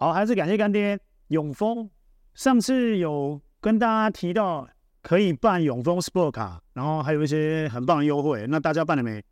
[0.00, 0.98] 好，还是感谢干爹
[1.28, 1.86] 永丰。
[2.32, 4.66] 上次有跟大家提到
[5.02, 8.46] 可以办永丰 Sport 卡，然后还有一些很棒的优惠。
[8.48, 9.22] 那大家办了没？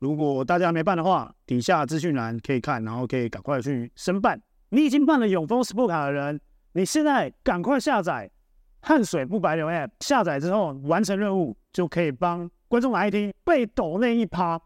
[0.00, 4.38] 如果大家没办的话，底下资讯栏可以看，然后可以赶快去申办。
[4.68, 6.38] 你已经办了永丰 Sport 卡的人，
[6.72, 8.30] 你现在赶快下载
[8.82, 14.60] 汗水不白流 App，下载之后完成任务就可以帮观众来听被抖内一趴。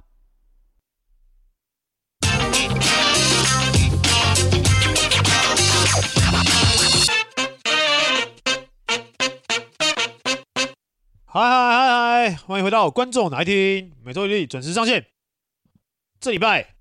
[11.34, 12.36] 嗨嗨嗨嗨！
[12.46, 15.06] 欢迎回到观众来听，每周一例准时上线。
[16.20, 16.74] 这礼拜，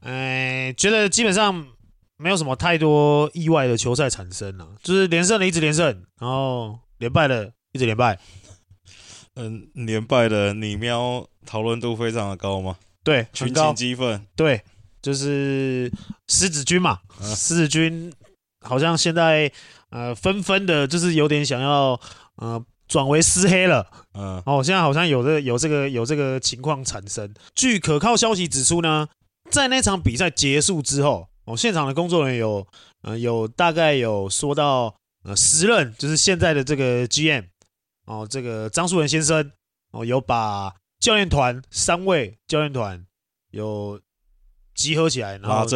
[0.00, 1.68] 哎，觉得基本上
[2.16, 5.86] 没有什么太多意外的球赛产生了，就是连胜的一直连胜，
[6.18, 8.18] 然后连败的一直连败。
[9.36, 12.76] 嗯，连败的你喵讨论度非常的高吗？
[13.04, 14.26] 对，群情激愤。
[14.34, 14.60] 对，
[15.00, 15.88] 就是
[16.26, 18.12] 狮子军嘛，狮、啊、子军
[18.60, 19.52] 好像现在
[19.90, 22.00] 呃纷纷的，就是有点想要
[22.34, 22.60] 呃。
[22.88, 27.32] 转为私黑了，嗯，哦，现在好像有这有这个有这个情况产生。
[27.54, 29.08] 据可靠消息指出呢，
[29.50, 32.66] 在那场比赛结束之后，哦，现场的工作人员有，
[33.02, 37.46] 呃，有大概有说到，呃，时任就是现在的这个 GM，
[38.04, 39.50] 哦，这个张树仁先生，
[39.92, 43.06] 哦，有把教练团三位教练团
[43.52, 43.98] 有
[44.74, 45.66] 集合起来，然后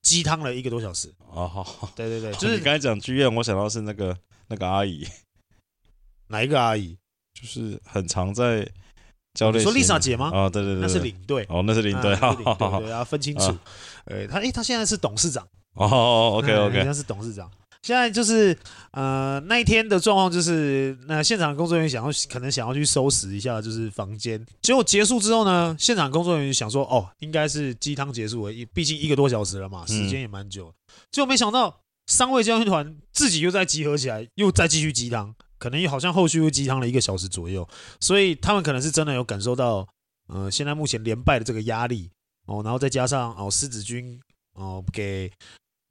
[0.00, 1.12] 鸡汤了一个多小时。
[1.30, 5.06] 哦，好，对对对，就是你刚才讲剧院我想到是那个那个阿姨。
[6.28, 6.96] 哪一个阿姨？
[7.34, 8.68] 就是很常在
[9.34, 9.64] 教练。
[9.64, 10.30] 你说 Lisa 姐吗？
[10.32, 11.46] 啊、哦，对对对，那是领队。
[11.48, 13.56] 哦，那是领队，好好好，要分清楚。
[14.06, 15.46] 呃、啊，他诶，他现在是董事长。
[15.74, 17.50] 哦，OK OK，现在是董事长。
[17.82, 18.58] 现在就是
[18.90, 24.44] 呃，那一天的状况就是，那现场工作人员想要可能想要去收拾一下，就是房间。
[24.60, 30.74] 结果结束之后呢，现场工作人员想说，哦，应该是鸡汤结束了，毕竟一个多小时了嘛，时间也蛮久。
[31.12, 35.32] 结果没想到，三位教练团自己又再集合起来，又再继续鸡汤。
[35.58, 37.68] 可能也好像后续又鸡汤了一个小时左右，
[38.00, 39.86] 所以他们可能是真的有感受到，
[40.28, 42.10] 呃，现在目前连败的这个压力
[42.46, 44.20] 哦，然后再加上哦，狮子军
[44.54, 45.30] 哦，给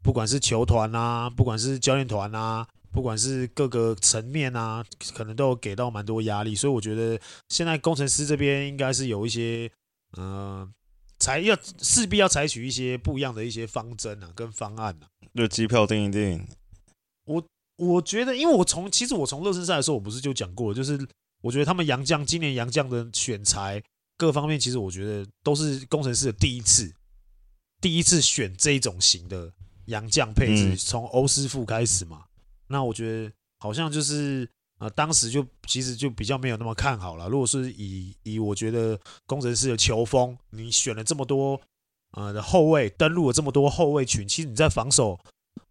[0.04, 4.84] 不管是球团啊，不管是教练团啊，不管是各个层面啊，
[5.14, 7.20] 可能都有给到蛮多压力，所以我觉得
[7.50, 9.70] 现在工程师这边应该是有一些，
[10.18, 10.68] 呃，
[11.20, 16.48] 采要势必要采取一些不一样的一些方针啊，跟方案啊，就机票订一订，
[17.78, 17.88] 我。
[17.88, 21.00] 我觉得，因为我从其实我从热身赛的时候，我不是就讲过，就是
[21.42, 23.82] 我觉得他们杨将今年杨将的选材
[24.18, 26.92] 各方面，其实我觉得都是工程师的第一次，
[27.80, 29.54] 第一次选这一种型的
[29.86, 32.24] 杨将配置，从欧师傅开始嘛。
[32.68, 34.50] 那我觉得好像就是
[34.80, 37.30] 呃，当时就其实就比较没有那么看好了。
[37.30, 41.62] 如果是以以我觉得工程师的球风，你选了这么多
[42.14, 45.20] 呃的后卫，登录了这么多后卫群，其实你在防守。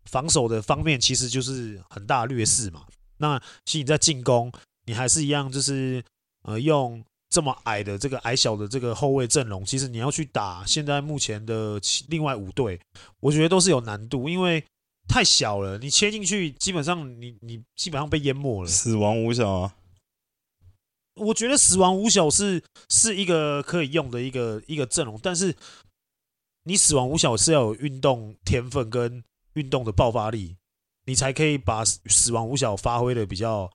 [0.06, 2.86] 防守的方面其实就是很大劣势嘛。
[3.18, 4.52] 那其实你在进攻，
[4.84, 6.04] 你还是一样，就是
[6.42, 12.78] 呃用这么矮的这个矮小的这个后卫阵容，其实你要去打现在目前的另外五队，
[13.20, 14.62] 我觉得都是有难度，因为
[15.08, 19.74] 太小了，你切进去基本上你你基本上被淹没了，死亡五小啊。
[21.14, 25.56] 我觉得死亡五小是是一个可以用的一个一个阵容，但是
[26.64, 29.24] 你死亡五小是要有运动天分跟。
[29.56, 30.56] 运动的爆发力，
[31.06, 33.68] 你才可以把死亡五小发挥的比较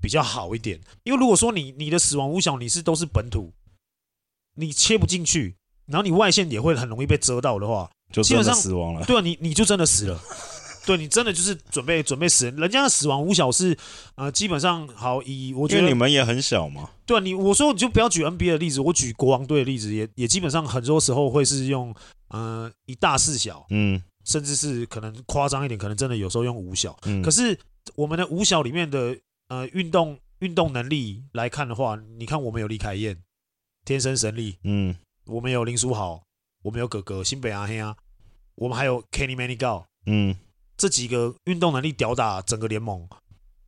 [0.00, 0.80] 比较好一点。
[1.04, 3.52] 因为如果说你你的死亡五小你是都是本土，
[4.56, 5.56] 你切不进去，
[5.86, 9.04] 然后你外线也会很容易被遮到的话，就基本上死亡了。
[9.04, 10.20] 对啊，你你就真的死了。
[10.86, 12.56] 对，你真的就是准备准备死人。
[12.56, 13.76] 人家的死亡五小是
[14.14, 16.88] 呃，基本上好以我觉得你们也很小嘛。
[17.04, 21.94] 对啊，你我说你就不要举 NBA 的例子，我举国王队的例子，也也基本上很多时候会是用
[22.28, 24.02] 呃一大四小，嗯。
[24.24, 26.96] 甚至是可能夸张一点，可能真的有时候用五小。
[27.04, 27.22] 嗯。
[27.22, 27.58] 可是
[27.94, 29.16] 我们的五小里面的
[29.48, 33.16] 呃运动运动能力来看的话，你看我们有李凯燕，
[33.84, 34.58] 天生神力。
[34.64, 34.94] 嗯。
[35.26, 36.22] 我们有林书豪，
[36.62, 37.96] 我们有哥哥新北阿黑啊，
[38.54, 39.84] 我们还有 Kenny Manigault。
[40.06, 40.36] 嗯。
[40.76, 43.08] 这几个运动能力吊打整个联盟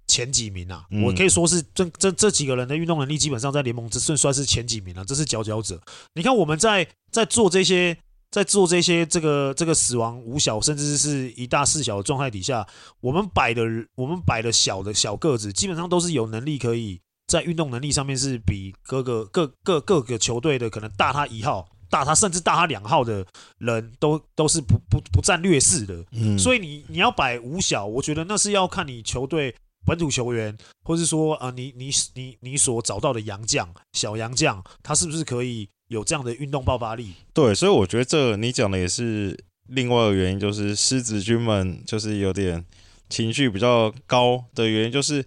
[0.06, 0.86] 前几名啊！
[0.90, 5.80] 嗯、我可以说是这这这几个人的运动能力基本上在联盟之算算是前几名了，这是佼佼者。
[6.14, 7.96] 你看我们在在做这些。
[8.32, 12.66] 在做这些这个这个死亡五小，甚至是一大四小的状态底下，
[13.02, 13.62] 我们摆的
[13.94, 23.22] 我们摆的小的小个子，基本上都是有能力可以在运动能力上面是比各个各各各个球队的可能大他一号，大他甚至大他两号的
[23.58, 26.02] 人都都是不不不占劣势的。
[26.12, 35.68] 嗯，所以你你要摆五小，我觉得那是要看你球队本土球员，或是说啊、呃，你你你你所找到的洋将小洋将，他是不是可以。
[35.92, 42.64] 有这样的运动爆发力，对，所以我觉得这你讲的也是另外一个原因就是狮子军们就是有点
[43.10, 45.22] 情绪比较高的原因，就是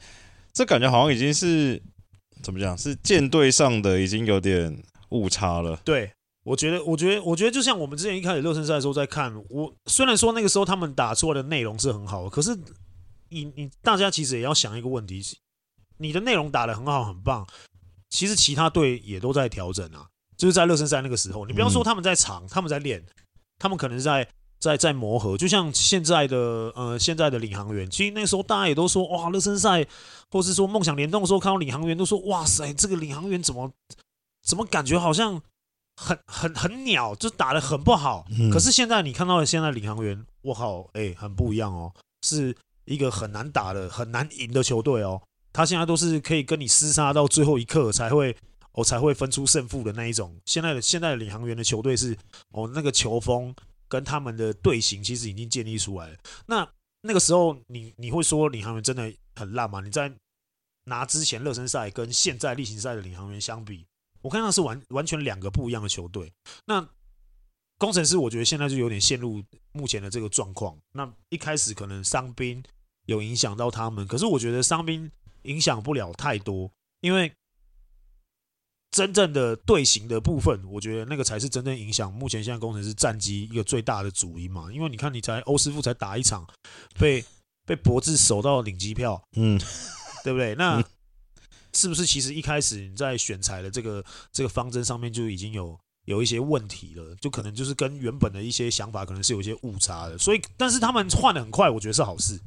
[0.52, 1.80] 这感觉好像已经是
[2.42, 4.76] 怎么讲，是舰队上的已经有点
[5.10, 5.80] 误差了。
[5.86, 6.12] 对，
[6.44, 12.58] 我觉得，我觉得，我觉得就像我们之前一开始热身赛的时候在看，我虽然说那个时候他们打出来的内容是很好的，可是
[13.30, 15.22] 你你大家其实也要想一个问题，
[15.98, 17.46] 你的内容打得很好很棒，
[18.10, 20.08] 其实其他队也都在调整啊。
[20.38, 23.04] 就是在热身赛那个时候，你不要说他们在场，他们在练，
[23.58, 24.28] 他们可能在
[24.60, 25.38] 在在磨合。
[25.38, 26.38] 就像现在的
[26.76, 29.86] 呃现在的领航员，其实那时候大家也都说哇，热身赛，
[30.30, 33.72] 或是说梦想联动的时候看到领航员都说哇塞，这个领航员怎么
[34.44, 35.42] 怎么感觉好像
[35.96, 38.26] 很很很鸟，就打得很不好。
[38.52, 41.94] 可是现在你看到的现在领航员，我靠，哎，很不一样哦，
[42.24, 42.56] 是
[42.86, 45.22] 一个很难打的、很难赢的球队哦。
[45.54, 48.36] 他现在都是可以跟你厮杀到最后一刻才会。
[48.76, 50.38] 我才会分出胜负的那一种。
[50.46, 52.16] 现在的现在的领航员的球队是
[52.50, 53.56] 哦，那个球风
[53.88, 56.18] 跟他们的队形其实已经建立出来了。
[56.46, 56.68] 那
[57.02, 59.80] 那个时候你你会说领航员真的很烂吗？
[59.80, 60.12] 你在
[60.86, 63.86] 拿之前热身赛跟现在例行赛的领航员相比，
[64.22, 66.32] 我看到是完完全两个不一样的球队。
[66.66, 66.86] 那
[67.78, 69.42] 工程师我觉得现在就有点陷入
[69.72, 70.78] 目前的这个状况。
[70.92, 72.62] 那一开始可能伤兵
[73.06, 75.10] 有影响到他们，可是我觉得伤兵
[75.44, 76.70] 影响不了太多，
[77.00, 77.32] 因为。
[78.96, 84.72] 真正的队形的部分，我觉得那个才是真正影响目前现在工程师战绩一个最大的主因嘛。
[84.72, 86.48] 因为你看，你才欧师傅才打一场，
[86.98, 87.22] 被
[87.66, 89.60] 被博智守到领机票，嗯，
[90.24, 90.56] 对不对？
[90.56, 90.82] 那
[91.74, 94.02] 是不是其实一开始你在选材的这个
[94.32, 97.14] 这个方针上面就已经有有一些问题了？
[97.20, 100.18] 就可能就是跟原本的一些想法可能是有一些误差的。
[100.18, 102.40] 所以，但是他们换的很快，我觉得是好事。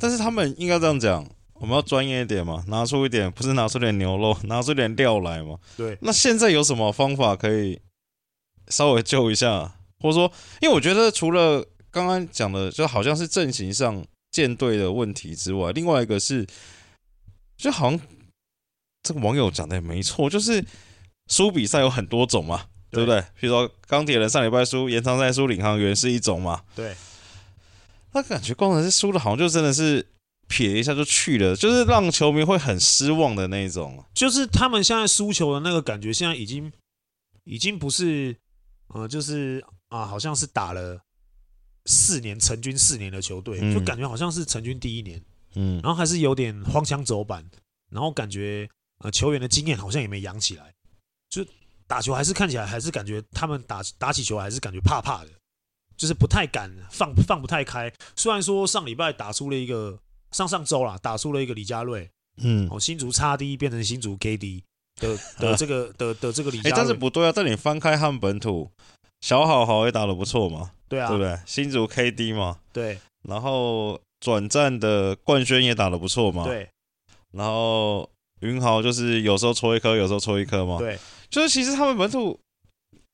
[0.00, 1.24] 但是他们应该这样讲。
[1.60, 5.56] 我们要专业一点嘛，拿出一点，不是拿出点牛肉，拿出点料来嘛。
[5.76, 5.96] 对。
[6.02, 7.80] 那现在有什么方法可以
[8.68, 9.72] 稍微救一下？
[10.00, 10.30] 或者说，
[10.60, 16.46] 因为我觉得除了刚刚讲的，就好像是阵型上舰队的问题之外，另外一个是，
[17.56, 18.00] 就好像
[19.02, 20.62] 这个网友讲的也没错，就是
[21.28, 23.20] 输比赛有很多种嘛，对，对不对？
[23.40, 26.62] 比如说钢铁人上礼拜输，延长赛输领航员是一种嘛。
[26.74, 26.94] 对。
[28.12, 30.04] 那感觉光是输的好像就真的是。
[30.54, 34.04] 撇一下就去了，就是让球迷会很失望的那种。
[34.14, 36.72] 就是他们现在输球的那个感觉，现在已经
[37.42, 38.36] 已经不是，
[38.86, 41.00] 呃，就是啊，好像是打了
[41.86, 45.20] 四年成军四年的球队，就感觉好像是成军第一年，
[45.56, 47.44] 嗯，然后还是有点荒腔走板，
[47.90, 48.68] 然后感觉
[49.00, 50.72] 呃球员的经验好像也没养起来，
[51.28, 51.44] 就
[51.88, 55.30] 打球还是看起来还是感觉他们打打起球还是感觉怕怕的，
[55.96, 57.92] 就是不太敢放放不太开。
[58.14, 59.98] 虽然说上礼拜打出了一个。
[60.34, 62.10] 上上周啦，打出了一个李佳瑞，
[62.42, 64.62] 嗯，哦，新竹差 D 变成新竹 KD
[65.00, 68.68] 的 的这个的的这个李佳瑞，哎，但是不对啊，但你翻开他们本土，
[69.20, 71.38] 小好好也打得不错嘛，对啊，对不对？
[71.46, 72.98] 新竹 KD 嘛，对，
[73.28, 76.68] 然后转战的冠轩也打得不错嘛，对，
[77.32, 78.10] 然后
[78.40, 80.98] 云豪就是有时候戳一颗，有时候戳一颗嘛，对，
[81.30, 82.36] 就是其实他们本土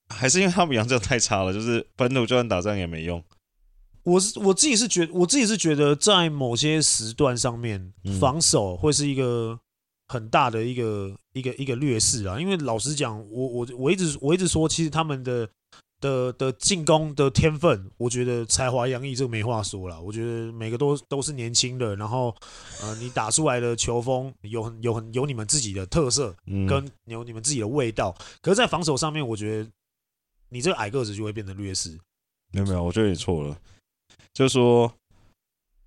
[0.09, 3.23] 还是因为他们洋将太差了，就是本土就算打仗也没用。
[4.02, 9.58] 我是我自己是觉，我自己是觉得在某些时段上面，防守会是一个
[10.08, 12.41] 很大的一个一个一个劣势啊。
[12.41, 15.49] 因为老实讲，我我我一直我一直说，其实他们的
[16.00, 20.00] 的的进攻的天分，我觉得才华洋溢，这个没话说了。
[20.00, 22.35] 我觉得每个都都是年轻的，然后
[22.80, 26.35] 呃，你打出来的球风有很有很有你们自己的特色，
[26.66, 28.16] 跟有你们自己的味道。
[28.40, 29.71] 可是，在防守上面，我觉得
[30.49, 31.99] 你这个矮个子就会变成劣势。
[32.52, 33.57] 没有没有，我觉得你错了。
[34.33, 34.93] 就是说，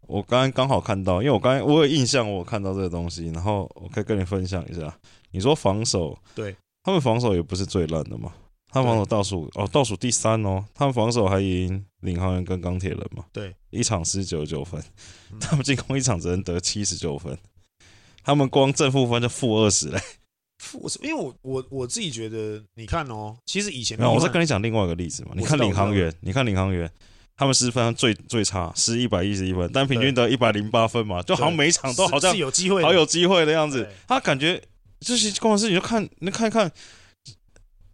[0.08, 4.94] 我刚刚刚好看到，因为我刚才我有印象，我看到这个东西，然后我可以跟你分享一下。
[5.32, 8.34] 你说防守，对，他们防守也不是最烂的嘛，
[8.70, 14.84] 他们防守倒数哦，倒数第三哦，他们防守还赢领航员跟钢铁人嘛，对，一场失九十九分，
[15.40, 17.36] 他们进攻一场只能得七十九分，
[18.24, 20.00] 他们光正负分就负二十嘞，
[20.60, 26.92] 负，因为我我我自己觉得，你看哦，其实以前没有，我再跟你讲另外一个例子嘛，你看领航员，你看领航员。
[27.36, 33.90] 他们失分最最差，失一百一十一分，但平均得一百零八分嘛，就好像每一场都好像有机会，好有机会的样子。
[34.08, 34.62] 他感觉
[35.00, 36.72] 这些公司，你就看，你看一看，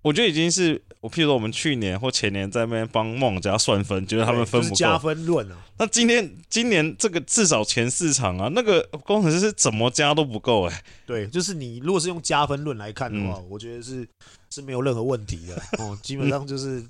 [0.02, 5.56] 我觉得已经是我，譬如说我们去年或前年在那边帮梦家算分，觉得他们分不够，加分论啊。
[5.78, 10.84] 那今天今年这个至少前四场啊，那个工程师是怎么加都不够哎。
[11.06, 14.06] 对，就是你如果是用加分论来看的话，我觉得是
[14.50, 15.98] 是没有任何问题的哦。
[16.04, 16.84] 基本上就是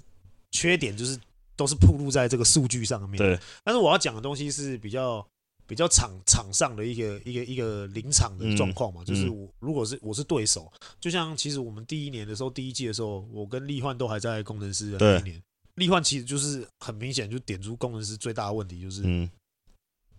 [0.51, 1.15] 缺点就是。
[1.59, 3.17] 都是暴露在这个数据上面。
[3.17, 5.25] 对，但是我要讲的东西是比较
[5.67, 15.43] 比较场场上的一个一个一个临场的状况嘛，就是我如果是我是对手，就像其实我们第一年的时候，第一季的时候，我跟立焕都还在工程师的那一年，
[15.75, 19.29] 立焕其实就是很明显就点出工程师最大的问题，就是嗯，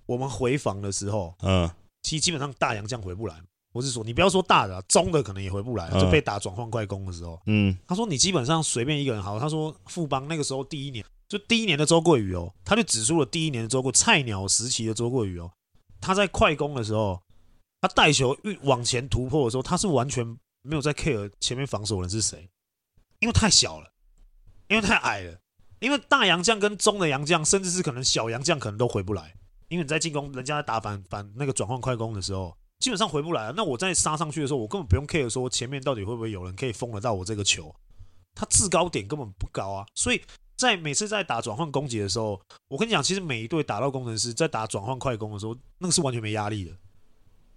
[0.05, 1.69] 我们回防的时候，嗯，
[2.03, 3.41] 其实基本上大洋将回不来。
[3.73, 15.53] 我是说，你不要说大的，中的可能也回不来，就被打转换快攻的时候，嗯，他说你基本上随便一个人好，他说富邦那个时候第一年就第一年的周桂宇哦，他就指出了第一年的周桂菜鸟时期的周桂宇哦，
[16.01, 17.23] 他在快攻的时候，
[17.81, 20.27] 他带球往前突破的时候，他是完全
[20.63, 22.51] 没有在 care 前面防守人是谁，
[23.21, 23.93] 因为太小了，
[24.67, 25.39] 因为太矮了，
[25.79, 29.37] 因为大洋将跟中的洋将，甚至是可能小洋将可能都回不来，
[29.69, 32.57] 因为你在进攻，人家在打反反那个转换快攻的时候。
[32.81, 33.53] 基本上回不来了。
[33.55, 37.71] 那我在杀上去的时候，我根本不用 care 说前面到底会不会有人可以封得到我这个球。
[38.35, 40.23] 他制高点根本不高啊，所以
[40.61, 42.39] 在每次在打转换攻击的时候，
[42.69, 46.73] 我跟你讲，其实每一队打到工程师在打转换快攻的时候，那个是完全没压力的。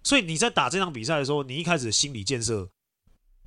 [0.02, 2.66] 所以你在打这场比赛的时候，你一开始的心理建设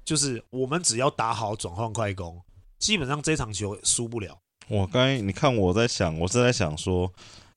[0.05, 2.39] 就是我们只要打好转换快攻，
[2.77, 4.37] 基本上这场球输不了。
[4.67, 7.11] 我刚才你看我在想，我是在想说。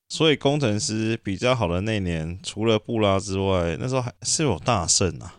[0.09, 5.35] 所以工程师比较好的那年，除了布拉之外，那时候还是有大胜啊，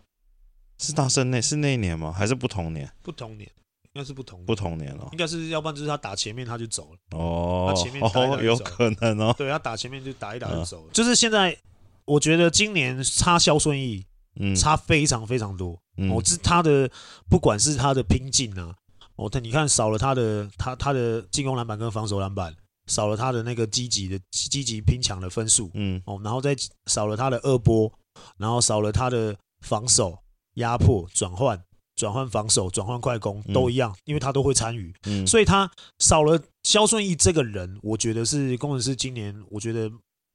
[0.79, 2.11] 是大胜那是那一年吗？
[2.11, 2.91] 还是不同年？
[3.03, 3.51] 不同年，
[3.95, 5.09] 应该是不同不同年哦。
[5.13, 9.35] 应该是要不然就是他打前面他就走了哦，他前面打有可能哦。
[9.37, 10.91] 对他打前面就打一打就走了。
[10.91, 11.57] 嗯、就是现在，
[12.05, 14.05] 我觉得今年差肖顺义，
[14.41, 15.79] 嗯，差非常非常多。
[15.97, 16.91] 嗯，我知他的
[17.29, 18.75] 不管是他的拼劲啊，
[19.17, 22.55] 哦，他你看少了他的他他的进攻篮板跟防守篮板。
[22.89, 26.55] 少了他的那个积极的积极拼抢的分数，嗯，哦，然后再
[26.87, 27.91] 少了他的二波，
[28.37, 30.19] 然后少了他的防守
[30.55, 31.57] 压迫转换
[31.97, 39.91] 转换防守转换快攻都一样，因为他都会参与，嗯，所以他少了肖顺义这个人，我觉得是工程师今年我觉得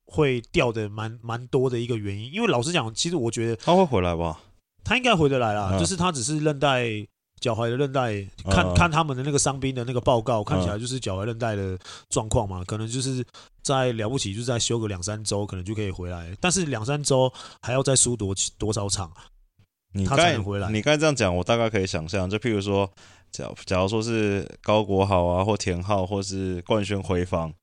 [0.05, 2.33] 会掉的蛮蛮多的一个原因。
[2.33, 4.39] 因为老实讲，其实我觉得他会回来吧，
[4.83, 7.07] 他应该回得来啦，就是他只是韧带。
[7.39, 11.77] 脚踝的韧带，看看他们的那个伤兵的那个报告，看起来就是脚踝韧带的
[12.09, 13.23] 状况嘛，可能就是
[13.61, 16.35] 在了不起，就是在休个两三周，可能就可以回来。
[16.41, 19.11] 但是两三周还要再输多多少场，
[20.05, 20.69] 他才能回来？
[20.71, 22.89] 你刚才这样讲，我大概可以想象，就譬如说，
[23.31, 27.53] 假假如说是高国豪啊，或田浩，或是冠轩回防，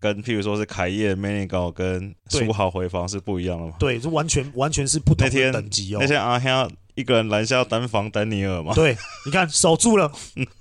[0.00, 3.74] 跟譬如说是凯叶、梅尼高跟苏豪回防是不一样的嘛？
[3.78, 5.98] 对，这完全完全是不同的等级哦。
[6.00, 6.70] 那天阿香。
[6.94, 8.74] 一个人拦下单防丹尼尔嘛？
[8.74, 8.94] 对，
[9.24, 10.12] 你看守住了，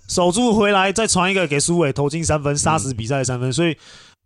[0.08, 3.52] 守住回来再传一个给苏伟投进三分，杀死比赛的三分。
[3.52, 3.78] 所以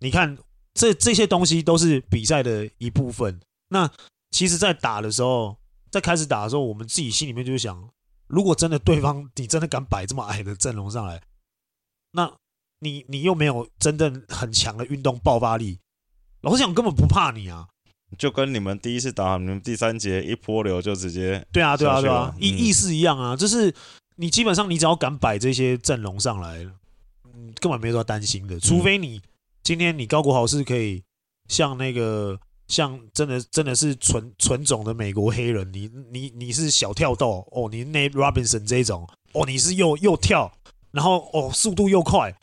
[0.02, 0.38] 你看
[0.76, 3.40] 这这些东西都是比赛的一部分。
[3.70, 3.90] 那
[4.30, 5.58] 其实，在打的时候，
[5.96, 7.90] 在开始打的时候，我们自己心里面就想：
[8.28, 11.22] 如果真的对方你真的敢摆这么矮的阵容上来，
[12.12, 12.30] 那
[12.80, 15.80] 你你又没有真正很强的运动爆发力，
[16.42, 17.70] 老实讲根本不怕你啊。
[18.18, 23.74] 就跟你们第一次打，你们第三节一波流就直接对啊对啊对啊，意意思一样啊，就是
[24.18, 26.58] 你基本上你只要敢摆这些阵容上来，
[27.24, 28.60] 嗯，根本没什么担心的。
[28.60, 29.22] 除非你
[29.64, 31.02] 今天你高国豪是可以
[31.48, 32.38] 像那个
[32.68, 40.52] 像真的真的是纯纯种的美国黑人，你你你是小跳豆哦，你 Nate Robinson 这种哦，你是又又跳，
[40.92, 42.36] 然后哦速度又快，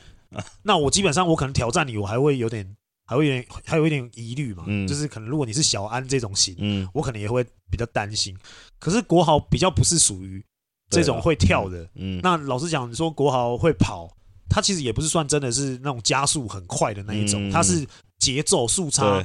[0.61, 2.75] 那我基本上我可能挑战你，我还会有点。
[3.05, 8.33] 还会有点，还有一点疑虑嘛，嗯、就是可能如果你是小安这种型，嗯、我可能也会比较担心。
[8.79, 10.43] 可是国豪比较不是属于
[10.89, 14.09] 这种会跳的，嗯嗯、那老实讲，你说国豪会跑，
[14.49, 17.85] 他其实也不是算真的是那种加速很快的那一种，嗯、他是
[18.19, 19.23] 节奏速差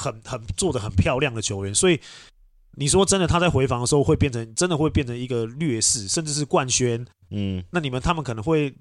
[0.00, 1.74] 很很做的很漂亮的球员。
[1.74, 2.00] 所以
[2.76, 7.06] 你说真的，他在回防的时候会变成真的会变成一个劣势，甚至是冠宣。
[7.30, 8.74] 嗯，那你们他们可能会。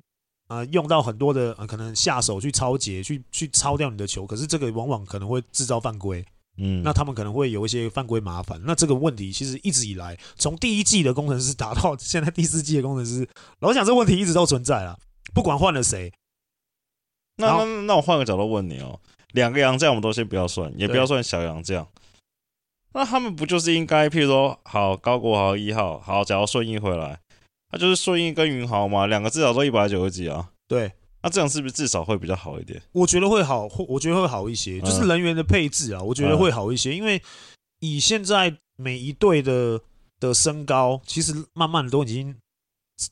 [0.52, 6.26] 呃，用到很多的呃，可能下手去超截，去去超掉你的球，可是这个往往可能会制造犯规，
[6.58, 8.60] 嗯，那他们可能会有一些犯规麻烦。
[8.66, 14.98] 那这个问题其实一直以来，从第一季的工程师 打到现在第四季的工程师，老想，这问题一直都存在了。
[15.36, 16.12] 不管换了谁，
[17.36, 19.00] 那那那我换个角度问你哦，
[19.34, 21.88] 两个洋将我们都先不要算，也不要算小洋将，
[22.94, 27.20] 那他们不就是应该，譬如说，好高国豪一号，好，假如顺义回来。
[27.72, 30.50] 他就是顺义跟云豪嘛，两个至少都一百九十几啊。
[30.68, 32.82] 对，那这样是不是至少会比较好一点？
[32.94, 36.96] 我觉得会好，我觉得会好一些，就是人员的配置啊，我觉得会好一些。
[36.96, 37.22] 因为
[37.80, 39.80] 以现在每一队的
[40.20, 42.36] 的身高，其实慢慢的都已经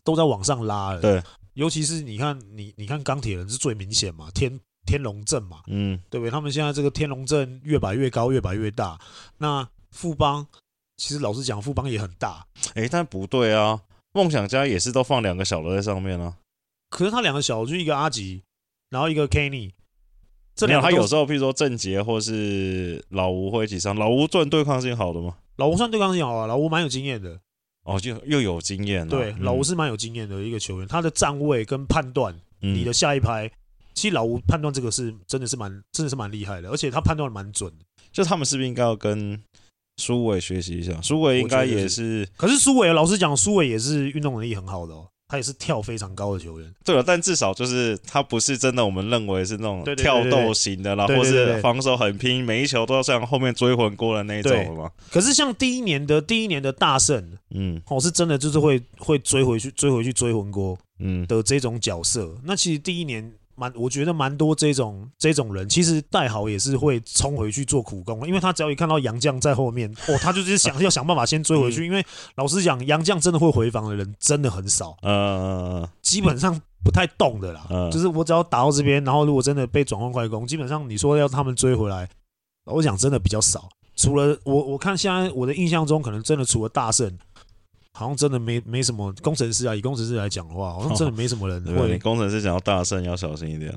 [0.03, 1.01] 都在往上拉了。
[1.01, 1.21] 对，
[1.53, 6.31] 尤其是你看，你你看钢铁人是最明显嘛，天天龙镇嘛，嗯，对不对？
[6.31, 8.97] 他们现在这个天龙镇越摆越高，越摆越大。
[9.37, 10.47] 那富邦
[10.95, 12.47] 其实老实讲，富邦也很大。
[12.73, 13.81] 哎，但不对啊。
[14.13, 16.37] 梦想家也是都放两个小的在上面啊，
[16.89, 18.41] 可是他两个小就一个阿吉，
[18.89, 19.73] 然后一个 Kenny，
[20.55, 25.35] 这两个他有时候譬如说郑杰或是老吴会一起上，老吴算对抗性好的吗？
[25.57, 27.39] 老吴算对抗性好啊，老吴蛮有经验的，
[27.83, 33.51] 哦，就又有经验了，对，老吴是蛮有经验的一个球员，他的站位跟判断，你的下一拍
[33.97, 37.85] 其实老吴判断这个是真的是蛮真的是蛮厉害的，而且他判断的蛮准的。
[38.11, 39.41] 就他们是不是应该要跟
[39.97, 41.01] 苏伟学习一下？
[41.01, 45.07] 苏伟应该也是，可是苏伟老实讲，苏伟也是运动能力很好的哦。
[45.27, 54.89] 他也是跳非常高的球员，对了，但至少就是他不是真的我们认为是那种跳斗型的啦，或是防守很拼，每一球都要像后面追魂过的那一种的嘛。
[55.11, 62.23] 可是像第一年的第一年的大胜，嗯，我是真的就是会会追回去追回去追魂锅，嗯的这种角色。
[62.23, 63.33] 嗯、那其实第一年。
[63.57, 71.85] 蛮，我觉得蛮多这种这种人，其实戴豪也是会冲回去做苦工，因为他只要一看到杨将在后面，哦，他就是想要想办法先追回去。
[71.85, 77.67] 因为老实讲，杨将真的会回防的人真的很少，嗯，基本上不太动的啦。
[77.91, 82.07] 就是我只要打到这边，然后如果真的被转换快攻，基本上你说要他们追回来，
[82.65, 83.67] 我讲真的比较少。
[83.95, 87.11] 除了我，我看现在我的印象中，可能真的除了大圣。
[87.97, 91.73] 好像真的没没什么工程师啊，以工程师来讲的话，好像真的没什么人会。
[91.81, 93.73] 哦、你工程师想要大胜，要小心一点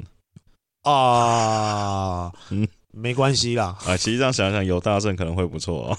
[0.83, 2.31] 啊。
[2.51, 3.79] 嗯，没关系啦。
[3.87, 5.97] 啊，其实这样想想，有大胜可能会不错哦。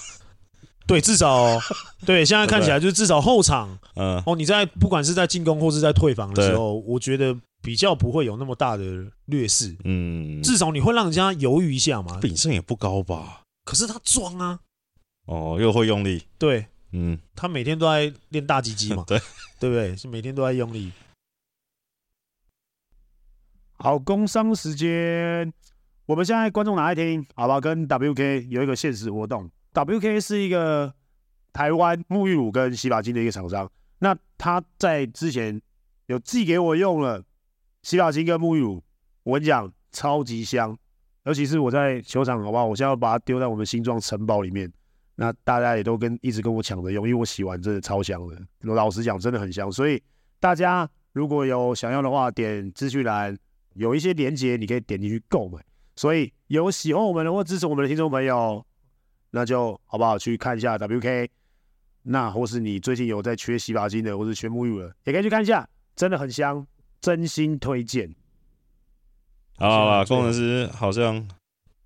[0.85, 1.59] 对，至少
[2.05, 8.83] 对现在看起来，就是至少后场，嗯，哦，你在不管是在进攻或是在退防的时候，我觉得比较不会有那么大的
[9.25, 9.75] 劣势。
[9.83, 12.19] 嗯，至少你会让人家犹豫一下嘛。
[12.21, 13.41] 炳胜也不高吧？
[13.65, 14.59] 可是他装啊。
[15.25, 16.23] 哦，又会用力。
[16.37, 16.67] 对。
[16.93, 19.17] 嗯，他每天都在练大鸡鸡嘛， 对，
[19.59, 19.95] 对不对？
[19.95, 20.91] 是每天都在用力。
[23.73, 25.51] 好，工商时间，
[26.05, 27.25] 我们现在观众拿来听？
[27.33, 29.49] 好吧，跟 WK 有一个限时活动。
[29.73, 30.93] WK 是一个
[31.53, 33.71] 台湾沐浴乳跟洗发精的一个厂商。
[33.99, 35.61] 那他在之前
[36.07, 37.23] 有寄给我用了
[37.83, 38.83] 洗发精跟沐浴乳，
[39.23, 40.77] 我跟你讲，超级香。
[41.23, 42.65] 尤其是我在球场，好不好？
[42.65, 44.71] 我现在要把它丢在我们新庄城堡里面。
[45.21, 48.35] 那大家也都跟一直跟我抢着用，因为我洗完真的超香的。
[48.61, 49.71] 老实讲，真的很香。
[49.71, 50.01] 所以
[50.39, 53.37] 大家如果有想要的话，点资讯栏
[53.75, 55.63] 有一些链接，你可以点进去购买。
[55.95, 58.65] 所以有喜欢我们的或支持我们的听众朋友，
[59.29, 61.29] 那就好不好去看一下 WK。
[62.01, 66.65] 那或是你最近有在缺洗发精的，或是缺沐浴乳的，也可以去看一下，真的很香，
[66.99, 68.11] 真心推荐。
[69.57, 71.27] 好了工程师好像，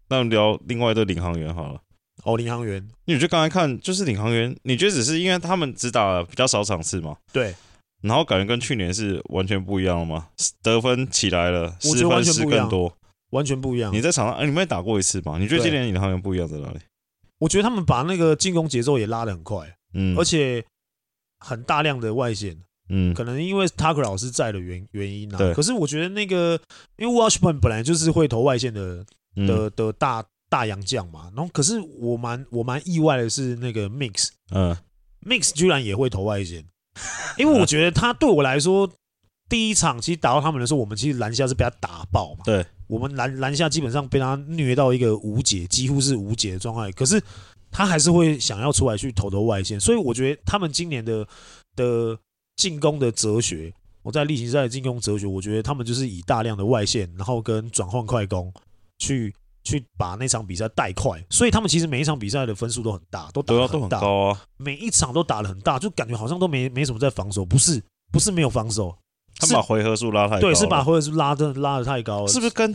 [0.08, 1.82] 那我们聊另外一个领航员好了。
[2.24, 7.18] 哦，领航员，你觉得刚才看就是领航员，你觉得只是因为他们只打了比较少场次吗？
[7.32, 7.54] 对，
[8.02, 10.28] 然后感觉跟去年是完全不一样了吗？
[10.64, 12.92] 得分起来了，失分失更多，
[13.32, 13.94] 完全不一样。
[13.94, 15.38] 你在场上，哎，你们也打过一次吗？
[15.38, 16.80] 你觉得今年领航员不一样在哪里？
[17.40, 20.64] 我觉得他们把那个进攻节奏也拉得很快，嗯，而且
[21.40, 22.58] 很大量的外线，
[22.90, 25.38] 嗯，可能因为 Tucker 老师在的原原因啊。
[25.38, 25.54] 对。
[25.54, 26.60] 可是我觉得那个，
[26.98, 30.26] 因为 Washburn 本来就是会投外线的的的大。
[30.50, 34.76] 大洋将嘛，然后可是我蛮我蛮意外的是那个 Mix，嗯
[35.26, 36.64] ，Mix 居然也会投外线，
[37.38, 38.90] 因为我觉得他对我来说，
[39.50, 47.22] 第一场其实打到他们的时候，我们其实篮下是被他打爆嘛，对，我们篮篮下基本上被他虐到一个无解，几乎是无解的状态，可是
[47.72, 51.28] 他还是会想要出来去投投外线，所以我觉得他们今年的
[51.76, 52.18] 的
[52.56, 58.54] 进攻的哲学，我在例行赛的进攻哲学，我觉得他们就是以大量的外线，然后跟转换快攻
[59.00, 59.34] 去。
[59.66, 68.96] 去把那场比赛带快，所以他们其实每一场比赛的分数都很大，都打得很大，高啊，每一场都打得很大，就感觉好像都没没什么在防守，不是不是没有防守，
[69.40, 72.74] 他们把回合数拉太高，对，是把回合数拉的拉的太高了，是不是跟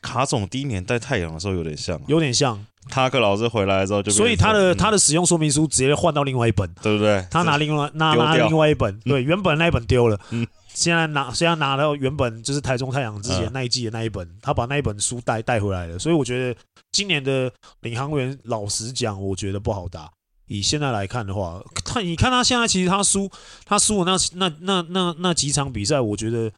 [0.00, 2.00] 卡总第一年带太阳的时候有点像？
[2.06, 7.26] 有点像，塔克老师回来之后就，所以他的他的使用说明书直接换到另外一本，对不对？
[7.30, 10.46] 他拿另外拿拿另外一本， 对，原本那一本丢了，嗯。
[10.74, 16.58] 现在拿现在拿到原本就是台中太阳之前那一季的那一本，他把那一本书带带回来了，所以我觉得
[16.92, 20.10] 今年的领航员，老实讲，我觉得不好打。
[20.46, 23.30] 以现在来看的话，他你看他现在其实他输
[23.66, 26.50] 他输的那那那那那几场比赛，我觉得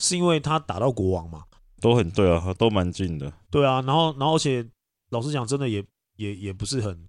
[0.00, 1.44] 是因为他打到国王嘛，
[1.80, 3.32] 都很对啊，都蛮近的。
[3.50, 4.66] 对啊，然后然后而且
[5.10, 5.84] 老实讲，真的也
[6.16, 7.06] 也也不是很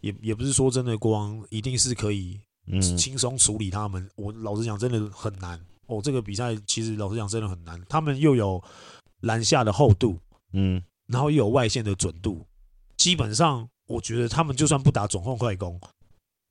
[0.00, 2.40] 也也不是说真的国王一定是可以
[2.96, 4.08] 轻松处理他们。
[4.16, 5.60] 我老实讲，真的很难。
[5.86, 7.82] 哦，这个比赛其实老实讲真的很难。
[7.88, 8.62] 他们又有
[9.20, 10.18] 篮下的厚度，
[10.52, 12.44] 嗯，然后又有外线的准度。
[12.96, 15.80] 基本上，我觉得他们就算不打总控快攻，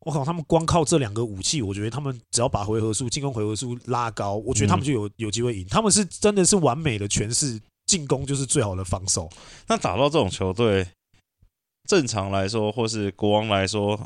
[0.07, 5.67] 我靠，他们光靠这两个武器，我觉得他们只要把回合数、进攻回合数拉高，我觉得他们就有有机会赢。
[5.69, 9.29] 他们是真的是完美的诠释，进攻就是最好的防守。
[9.67, 10.87] 那打到这种球队，
[11.89, 13.99] 正常来说，或是国王来说，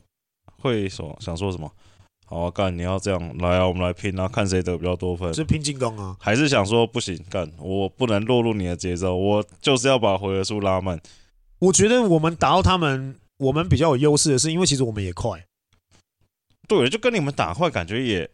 [0.60, 1.72] 会说想说什么？
[2.26, 2.76] 好啊，干！
[2.76, 5.32] 你要这样来啊，我们来拼啊，看谁得比较多分。
[5.36, 7.24] 是拼进攻啊，还是想说不行？
[7.30, 7.48] 干！
[7.60, 11.00] 我不能落入你的节奏，我就是要把回合数拉慢。
[11.60, 15.46] 我觉得我们打到他们，我们比较有优势的是，因为其实我们也快。
[16.80, 18.30] 对，就跟你们打坏，感觉也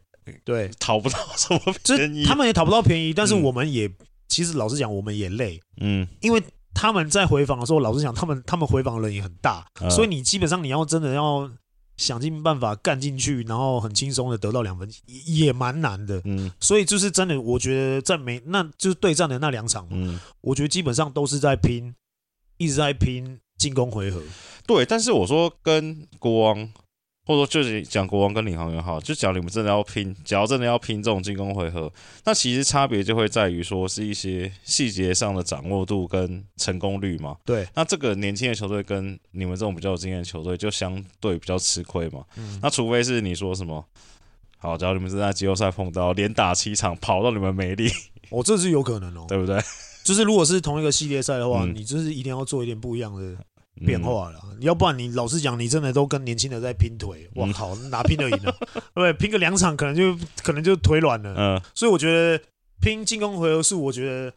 [0.46, 2.24] 对，讨不到什么便宜。
[2.24, 3.90] 他们也讨不到便宜，但是我们也
[4.28, 11.50] 其实老实讲，我们也累，嗯，因为他们在回访的时候，老实讲，他们他们回访的人也很大，呃、所以你基本上你要真的要
[11.96, 14.88] 想尽办法干进去，然后很轻松的得到两分，
[15.26, 21.96] 也蛮难的，嗯，所以就是真的，我觉得在每那就是对战的那两场嘛，嗯，我觉得基本上都是在拼，
[22.58, 24.22] 一直在拼进攻回合，
[24.68, 26.70] 对，但是我说跟国王。
[27.28, 31.92] 或者说，就是讲国王跟领航员好，就讲你们真的要拼，假如真的要拼这种进攻回合，
[32.24, 37.36] 那其实差别就会在于说是一些细节上的掌握度跟成功率嘛。
[37.44, 42.24] 对，那这个年轻的球队跟你们这种比较有经验的球队就相对比较吃亏嘛。
[42.38, 42.58] 嗯。
[42.64, 43.86] 那除非是你说什么，
[44.58, 47.92] 好，假如你们是在季后赛碰到连打七场跑到你们没力，
[48.32, 49.62] 哦，这是有可能哦，对不对？
[50.06, 53.36] 就是如果是同一个系列赛的话，嗯，你就是一定要做一点不一样的。
[53.86, 58.52] 变化了，要不然你老实讲，你真的都跟年轻的在拼腿，我靠，哪拼得赢呢？
[58.96, 61.36] 对，拼个两场可能就可能就腿软了。
[61.38, 62.44] 嗯，所以我觉得
[62.82, 64.34] 拼进攻回合数，我觉得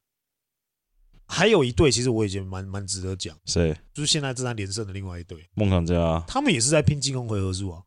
[1.27, 3.37] 还有一队，其实我已经蛮蛮值得讲。
[3.47, 3.77] 谁？
[3.95, 7.83] 就是现在正在连胜的另外一队梦想家，他们也是在拼进攻回合数啊。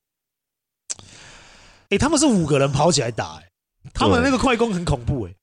[1.90, 3.52] 哎，他们是五个人跑起来打，哎，
[3.94, 5.36] 他们那个快攻很恐怖，哎。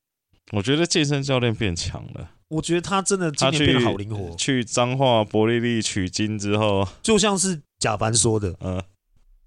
[0.53, 2.29] 我觉得健身教练变强了。
[2.51, 4.35] 我觉得他真的今年变得好灵活。
[4.37, 8.83] 去彰化伯利利取经之后，就像是贾凡说的，嗯，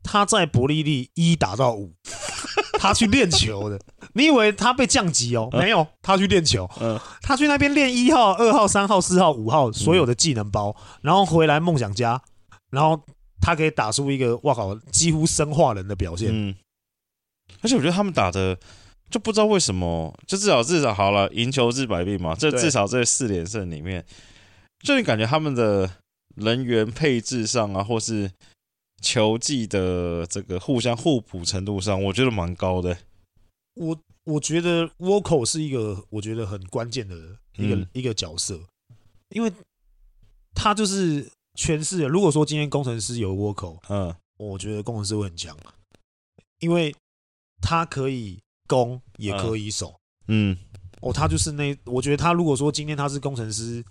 [0.01, 1.93] 他在伯利利一打到五，
[2.79, 3.77] 他去练球的。
[4.13, 5.49] 你以为他被降级哦？
[5.51, 6.69] 没有，他去练球。
[6.79, 12.21] 嗯，他去那边练一号、二号、三号、四号、五号所有的技能包，然后回来梦想家，
[12.71, 13.03] 然后
[13.41, 16.29] 他可以打出一个哇靠，几乎生化人的表现。
[16.31, 16.55] 嗯，
[17.61, 18.57] 而且我觉得他们打的。
[19.13, 22.33] 就不知道为什么，就至少至少好了，赢球治百病嘛。
[22.33, 24.03] 这至少这四连胜里面，
[24.79, 25.87] 就你感觉他们的
[26.35, 28.31] 人员配置上啊，或是
[29.03, 32.97] 球技的这个互相互补程度上，我觉得蛮高的。
[33.75, 37.15] 我我觉得沃口是一个我觉得很关键的
[37.57, 38.59] 一个、嗯、一个角色，
[39.29, 39.53] 因为
[40.55, 42.07] 他就是诠释了。
[42.07, 45.55] 如果说今天工程师有沃口，嗯，我觉得工程师会很强，
[46.61, 46.95] 因为
[47.61, 48.39] 他可以。
[48.65, 50.57] 攻也可以守，嗯，
[51.01, 53.83] 哦，他就是那，我觉得他如果说今天他是工程师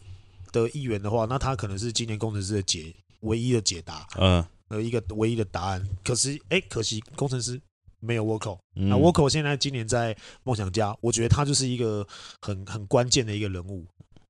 [0.53, 5.87] 的一员的话，那他可能是今年工程师的解唯一的解答，嗯，呃，一个唯一的答案。
[6.05, 7.61] 可是，哎，可惜工程师
[8.01, 12.07] 没有沃口，那沃口现在今年在梦想家，我觉得他就是一个
[12.41, 13.87] 很很关键的一个人物，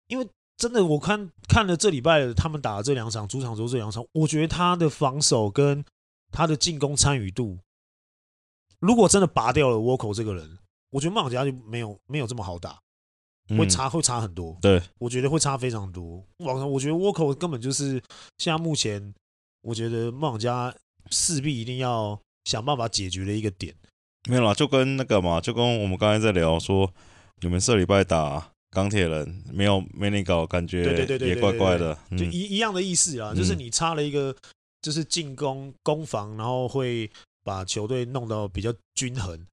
[0.08, 0.26] 因为
[0.58, 5.84] 真的我看看了这礼拜他们打的这两场主场之后这两场，我觉得他的防守跟
[6.30, 7.58] 他的进攻参与度。
[8.78, 10.58] 如果真的拔掉了沃口这个人，
[10.92, 12.78] 我觉得梦想家就没有没有这么好打，
[13.58, 14.56] 会差会差很多。
[14.62, 16.22] 对，我觉得会差非常多。
[16.38, 18.00] 网上我觉得倭寇根本就是
[18.38, 19.12] 现在目前，
[19.62, 20.74] 我觉得梦想家
[21.10, 23.74] 势必一定要想办法解决的一个点。
[24.28, 26.92] 没有啦，就跟那个嘛，就跟我们刚才在聊说，
[27.40, 30.82] 你们这礼拜打钢铁人没有没你搞，感觉
[31.18, 34.36] 也怪怪的，就一一样的意思啊，就是你差了一个，
[34.82, 37.10] 就是进攻攻防，然后会。
[37.44, 39.44] 把球队弄到比较均衡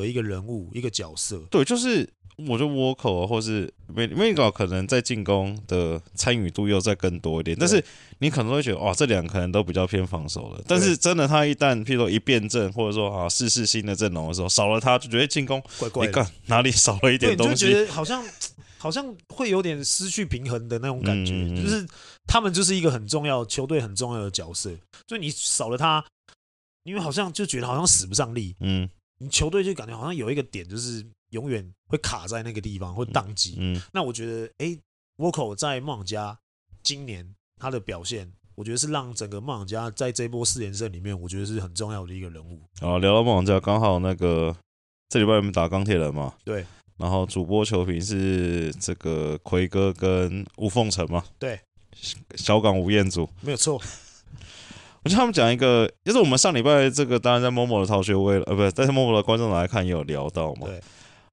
[0.00, 1.38] 的一个人物，一个角色。
[1.50, 7.56] 对，就是我觉得沃克啊，或是梅梅高可能在进攻的参与度又再更多一点。
[7.58, 7.82] 但是
[8.18, 10.62] 你可能会觉得，哇，这两个可能都比较偏防守了。
[10.66, 18.22] 但是真的，他一旦譬如说一变阵，或者说啊试试新的阵容的时候，少了他就觉得进攻怪怪的，哪里少了一点东西，就觉得好像
[18.78, 21.32] 好像会有点失去平衡的那种感觉。
[21.54, 21.86] 就是
[22.26, 24.70] 他们就是一个很重要球队很重要的角色，
[25.08, 26.04] 所以你少了他。
[26.84, 33.56] 因为好像就觉得好像使不上力，嗯，你球队就感觉好像有一个点，就是永远会卡在那个地方，会宕机。
[33.58, 34.78] 嗯，那我觉得，哎，
[35.16, 36.38] 沃口在梦想家
[36.82, 42.60] 今年他的表现，我觉得是让整个梦想家在这波四连胜里面，我觉得是很重要的一个人物。
[42.80, 44.54] 啊，聊到梦想家，刚好那个
[45.08, 46.66] 这礼拜我们打钢铁人嘛，对，
[46.98, 51.58] 然后主播球评是这个奎哥跟吴凤城嘛，对，
[52.34, 53.80] 小港吴彦祖，没有错。
[55.06, 60.66] 我觉得他们讲一个，就是我们上礼拜这个，当然在某某的逃学威了，呃，不是，在某某的观众来看也有聊到嘛。
[60.66, 60.80] 对。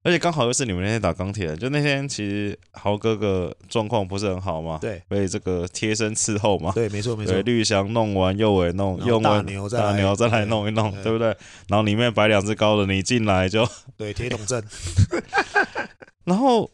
[0.04, 4.78] 而且刚好又是你们那天打钢铁，就那天其实豪哥哥状况不是很好嘛。
[4.80, 5.02] 对。
[5.08, 6.70] 被这个贴身伺候嘛。
[6.72, 7.34] 对，没错没错。
[7.42, 11.36] 绿翔弄完右尾弄，用完 大牛再牛再来弄一弄，对，对不对？
[11.66, 14.62] 然后里面摆两只高的，你进来就 对铁桶阵。
[16.26, 16.70] 然后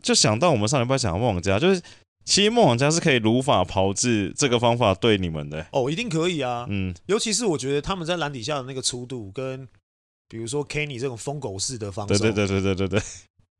[0.00, 1.82] 就想到我们上礼拜讲的梦想家，就是。
[2.24, 6.66] 其实梦想家是可以如法炮制这个方法对你们的哦，一定可以啊。
[6.70, 9.68] 嗯，尤其是我觉得他们在篮底下的那个粗度，跟
[10.28, 13.02] 比如说 Kenny 这种疯狗式的方式，对对对对对对对。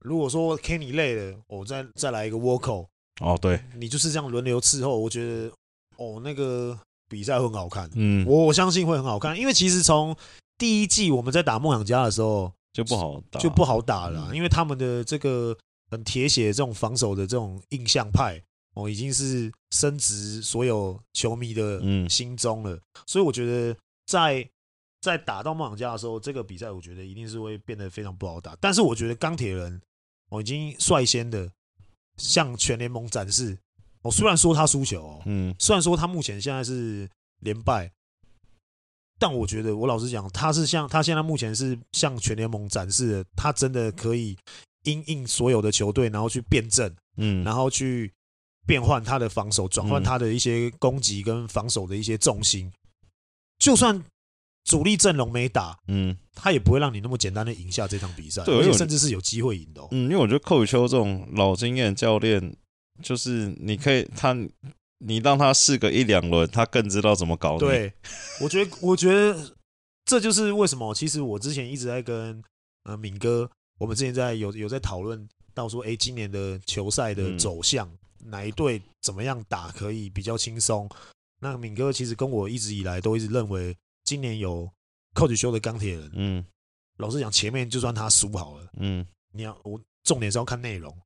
[0.01, 2.87] 如果说 Kenny 累了，我、哦、再再来一个 Walker
[3.21, 5.51] 哦，对，你就是这样轮流伺候，我觉得
[5.99, 7.89] 哦，那个比赛会很好看。
[7.95, 10.17] 嗯，我我相信会很好看，因为其实从
[10.57, 15.55] 第一季我们在打梦想家的时候就不好打，就不好打了，嗯、因为他们的这个。
[15.91, 18.43] 很铁血这种防守的这种印象派
[18.75, 22.79] 哦，已经是深植所有球迷的心中了。
[23.07, 24.49] 所以我觉得在
[25.01, 28.57] 在打到梦想家的时候，这个比赛我觉得一定是会变得非常不好打。
[28.61, 29.81] 但是我觉得钢铁人
[30.31, 31.51] 我已经率先的
[32.17, 33.59] 向全联盟展示，
[34.03, 37.09] 哦，虽然说他输球哦，嗯，虽然说他目前现在是
[37.41, 37.91] 连败。
[39.17, 44.37] 但我觉得，我老实讲，他是像他现在目前是向全联盟展示的，他真的可以
[44.83, 48.13] 因应所有的球队，然后去辩证，嗯，然后去
[48.67, 52.73] 变换他的防守，转换他的一些攻击跟防守的一些重心。
[53.59, 54.03] 就算
[54.65, 59.81] 主力阵容没打，嗯，他也不会让你那么简单的赢下这场比赛，而且甚至是有机会赢的。
[59.91, 62.57] 嗯，因为我觉得寇宇秋这种老经验教练，
[63.03, 64.37] 就是你可以他。
[65.07, 67.59] 你让他试个一两轮，他更知道怎么搞你。
[67.59, 67.93] 对，
[68.41, 69.55] 我觉得，我觉得
[70.07, 70.95] 这就是为什么。
[70.95, 72.43] 其实我之前一直在跟
[72.85, 80.89] 呃敏哥，我们之前在有有在讨论到说，哎，今年的球赛的走向，嗯、哪一队怎么样打可以比较轻松？
[81.41, 84.71] 那敏哥其实跟我一直以来都一直认为，今年有
[85.15, 86.45] Coach 邱的钢铁人，嗯，
[86.97, 90.97] 老实讲，前面就算他输好了，嗯，你要我重点是要看内容，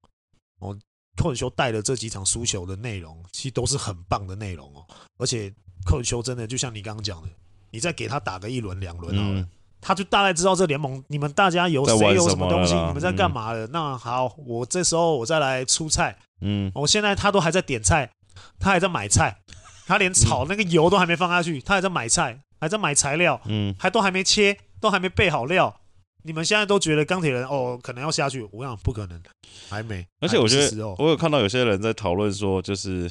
[0.61, 0.79] 哦。
[1.17, 4.87] 寇子修带的这几场输球的内容，其实都是很棒的内容哦。
[5.17, 5.53] 而且
[5.85, 7.29] 寇子修真的就像你刚刚讲的，
[7.73, 9.49] 你再给他打个一轮两轮好了，嗯、
[9.81, 13.67] 他就大概知道这联盟你们大家有谁有什么东西，你们在干嘛的。
[13.67, 16.17] 嗯、那好，我这时候我再来出菜。
[16.41, 18.11] 嗯，我现在他都还在点菜，
[18.59, 19.39] 他还在买菜，
[19.87, 25.81] 他连炒那个油都还没放下去，他还在买菜，还在买材料，嗯，还都还没切，都还没备好料。
[26.25, 29.21] 你们现在都觉得钢铁人哦，可能要下去，我想不可能，
[29.69, 30.07] 还没。
[30.21, 33.11] 而且我觉得，我有看到有些人在讨论说，就是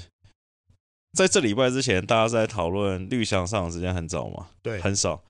[1.13, 5.21] 在这礼拜之前，大家在讨论绿翔上的时间很早嘛，对，很少。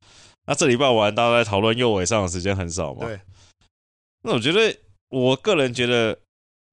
[0.47, 3.19] 那这礼拜完，大家在讨论右尾上的时间很少嘛，对。
[4.23, 4.75] 那我觉得，
[5.09, 6.17] 我个人觉得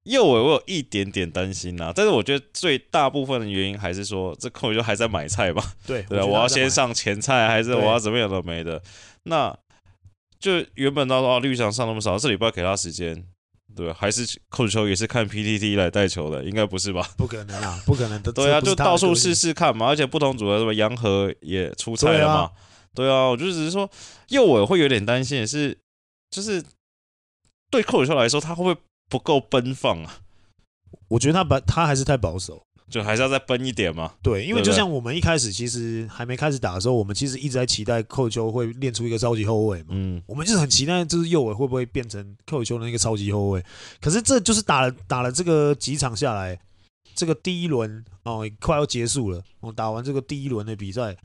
[0.05, 8.81] 右尾我有一点点担心呐，但是我觉得最大部分的原因还是说，这扣就还在买菜吧，对对，我要先上前菜，还是我要怎么样都没的，
[9.23, 9.55] 那。
[10.37, 13.25] 就原本到时候绿翔上那么少，这礼拜给他时间，
[13.75, 17.09] 对，还是控球也是看 PTT 来带球的，应该不是吧？
[17.17, 18.31] 不可能啊，不可能的。
[18.31, 22.51] 对啊，就到处试试看嘛，而且不同组合什么杨和也出差了嘛，
[22.95, 23.89] 对啊，我就只是说
[24.29, 25.77] 右尾会有点担心的是，
[26.31, 26.63] 就是
[27.69, 30.21] 对扣球来说，他会不会不够奔放啊？
[31.09, 32.63] 我觉得他把他还是太保守。
[32.87, 34.13] 就还是要再奔一点嘛？
[34.21, 39.87] 对，因为就像我们一开始其实还没开始打的时候，我们其实一直在期待扣球会练出一个超级后卫嘛。
[39.89, 43.65] 嗯，我们就是很期待，就是右尾会不会变成扣球的那个超级后卫？
[43.99, 46.59] 可是这就是打了打了这个几场下来，
[47.15, 51.17] 这个第一轮哦快要结束了，我打完这个第一轮的比赛，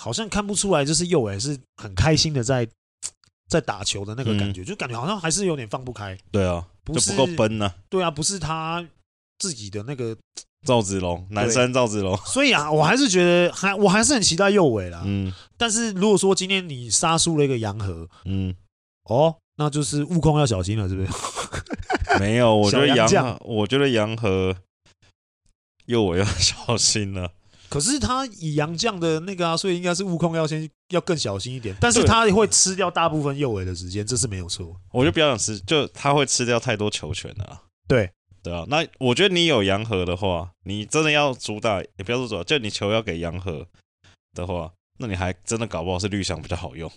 [0.00, 2.66] 好像看不出来，就是右伟是很开心的在
[3.50, 6.16] 在打球的那个感觉，嗯、就感觉好像还是有点放不开。
[6.30, 7.74] 对啊，不是不够奔呢、啊。
[7.88, 8.86] 对啊，不是他
[9.38, 10.16] 自己的那个。
[10.66, 15.04] 赵子龙，南山赵子龙， 所以啊，我还是觉得还我还是很期待右伟啦。
[15.06, 18.52] 嗯，但是如果说今天你杀输了一个杨和，嗯，
[19.04, 21.08] 哦，那就是悟空要小心了，是不是？
[22.18, 24.56] 没有，我觉得杨，我觉得杨和
[25.86, 27.30] 右伟要小心了。
[27.68, 31.74] 可是他以杨将的那个啊，所以应该是悟空要先要更小心一点。
[31.80, 34.74] 但是他会吃掉大部分右尾的时间，这是没有错。
[34.92, 37.62] 我就比较想吃，就他会吃掉太多球权了。
[37.86, 38.10] 对。
[38.40, 43.66] 对啊，那我觉得你有杨和的话，你真的要主打，也不要说主打，就你球要给杨和
[44.32, 46.90] 的话，那你还真的搞不好是绿翔比较好用，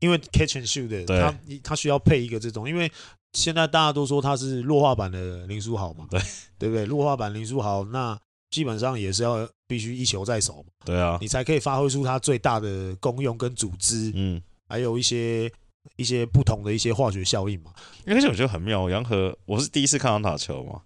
[0.00, 2.90] 因为 catch and shoot 的，对他他需要配一个这种，因为
[3.34, 6.20] 现在大家都说他是弱化版的林书豪嘛，对
[6.58, 6.84] 对不对？
[6.84, 8.18] 弱化版林书豪，那
[8.56, 15.52] 基本上也是要必须一球在手嘛，对啊，你才可以发挥出它最大的功用跟组织，嗯，还有一些。
[15.94, 17.72] 一些不同的一些化学效应嘛，
[18.06, 18.90] 而且我觉得很妙。
[18.90, 20.82] 杨和，我是第一次看到打球嘛，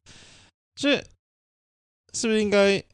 [0.74, 0.98] 这
[2.12, 2.84] 是不是应该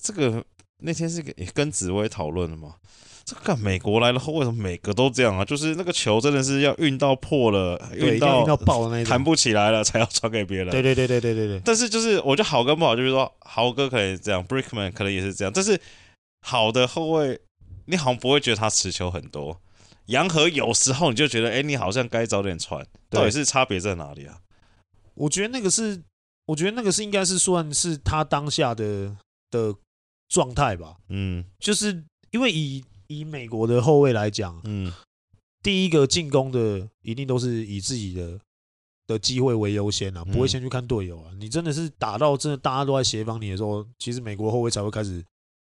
[0.00, 0.42] 这个
[0.78, 1.20] 那天是
[1.52, 2.76] 跟紫薇讨论的嘛？
[3.24, 5.44] 这个美国来了后为什么每个都这样啊？
[5.44, 10.70] 就是那个球真的是要运到破了，运到运到爆的那种，弹不起来了才要传给别人。
[10.70, 11.62] 对对对对对对对。
[11.64, 15.52] 但是就是我觉得好跟不好，就是说豪哥可能这样，Brickman 可能也是这样。
[15.54, 15.80] 但是
[16.46, 17.40] 好的后卫，
[17.86, 19.60] 你好像不会觉得他持球很多。
[20.06, 24.36] 杨和有时候你就觉得，哎、欸，你好像该早点传，到底是差别在哪里啊？
[25.14, 26.02] 我觉得那个是，
[26.46, 29.16] 我觉得那个是应该是算是他当下的
[29.50, 29.72] 的
[30.28, 30.96] 状态吧。
[31.08, 32.82] 嗯，就是因为以
[33.18, 34.92] 以美国的后卫来讲，嗯，
[35.62, 38.40] 第一个进攻的一定都是以自己的
[39.06, 41.30] 的机会为优先啊，不会先去看队友啊。
[41.32, 45.24] 嗯、你真的是打到真的大家都在协防你的时候，其实美国后卫才会开始，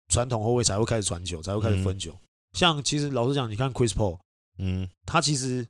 [0.08, 2.12] 传统后卫才会开始传球，才会开始分球。
[2.12, 2.20] 嗯
[2.54, 4.18] 像其实老实讲，你看 Chris Paul，
[4.58, 5.68] 嗯，他其实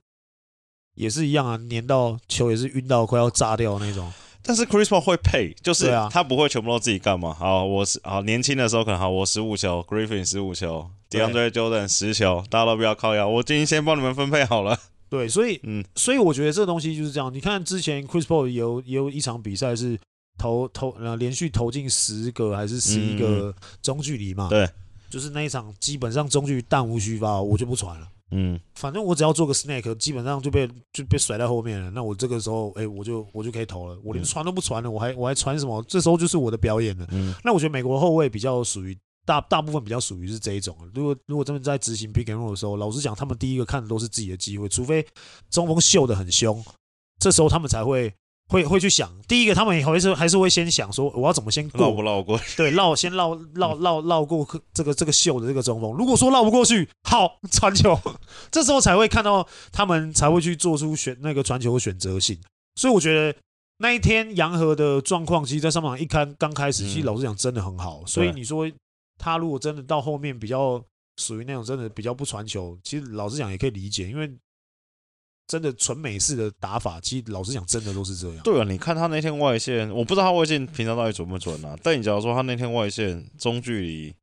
[0.93, 4.09] 也是一样啊，粘到球也是晕到快要炸掉那种。
[4.41, 7.33] 但是 Chris Paul 会配，就是他不会全部都自己干嘛。
[7.33, 14.77] 好，我是好年轻的时候可能好，我十五球，Griffin 十五球，DeAndre Jordan 十球，大家都不要靠腰，我今天先帮你们分配好了。
[15.09, 17.33] 对，所以 嗯，所以我觉得这个东西就是这样。
[17.33, 19.97] 你看之前 Chris Paul 有有一场比赛是
[20.37, 24.49] 投投呃连续投进十个还是十一个中距离嘛？
[24.49, 24.69] 对，
[25.09, 28.07] 就是那一场基本上中距离弹无虚发，我就不传了。
[28.31, 31.89] 嗯，反正我只要做个 snake，基本上就被就被甩在后面了。
[31.91, 33.97] 那我这个时候，哎、欸，我就我就可以投了。
[34.03, 35.81] 我连传都不传了，我还我还传什么？
[35.87, 37.07] 这时候就是我的表演了。
[37.11, 38.93] 嗯，那我觉得美国后卫比较属于
[39.27, 40.75] 大大部分比较属于是这一种。
[40.95, 45.05] 如果如果真的在执行 pick and roll 的时候，老实讲，他们第一个看的都是自己的机会，除非
[45.51, 46.63] 中锋秀的很凶，
[47.19, 48.13] 这时候他们才会。
[48.49, 52.55] 会会去想，第一个他们还是还是会先想说，我要怎么先绕不绕过去？
[52.55, 55.91] 对，绕先绕绕绕绕过这个这个秀的这个中锋。
[55.91, 57.99] 如果说绕不过去，好传球，
[58.49, 62.39] 这时候才会看到他们才会去做出选那个传球的选择性。
[62.75, 63.37] 所以我觉得
[63.79, 68.01] 那一天杨和的状况，其实在上场一开刚开始，其实老实讲真的很好。
[68.05, 68.65] 所以你说
[69.17, 70.83] 他如果真的到后面比较
[71.17, 74.31] 属于那种真的比较不传球，其实老实讲也可以理解，因为。
[75.49, 78.43] 真的纯美式的打法，其实老实讲，真的都是这样。
[78.43, 81.73] 对啊，你看他那天外线，我不知道他外线平常到底准不准啊。
[81.81, 84.13] 但你假如说他那天外线中距离，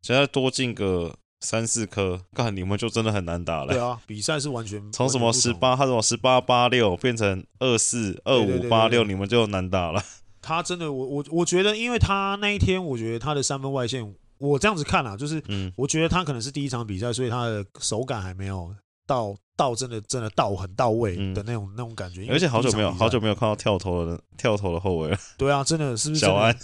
[0.00, 3.74] 现在多进个三四颗，干你们就真的很难打了。
[3.74, 10.02] 对啊，比赛是完全 从什么十八，他什么十八八六变成二四二五八六，你们就难打了。
[10.40, 14.02] 他真的，我我我觉得，因为他那一天，我觉得他的三分外线，
[14.48, 18.74] 我这样子看啊，就是，嗯，我觉得他可能是第一场比赛，所以他的手感还没有
[19.06, 19.34] 到。
[19.54, 25.16] 到真的真的到很到位的那种、嗯、那种感觉，而且好久没有好久没有看到跳投的跳投的后卫了。
[25.36, 26.56] 对啊，真的是不是小安？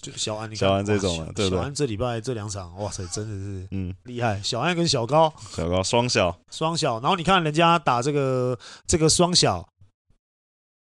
[0.00, 4.40] 就小安，你小安这种对，小安这礼拜这两场，哇塞，真的是嗯厉害。
[4.42, 9.68] 小安跟小高，小高双小双小，然后你看人家打这个这个双小，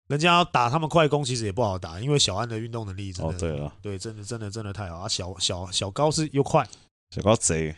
[0.07, 5.07] 人家要打他们快攻，其实也不好打，因为小安的运动能力真的，哦对了，对，真的真的真的太好啊。
[5.07, 6.67] 小小小高是又快，
[7.09, 7.75] 小高贼。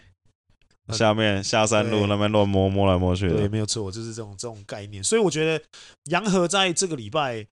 [0.89, 5.03] 下面下山路那边乱摸摸来摸去的，对，没有错，就是这种这种概念。
[5.03, 5.59] 所以我觉得
[6.11, 7.43] 杨和在这个礼拜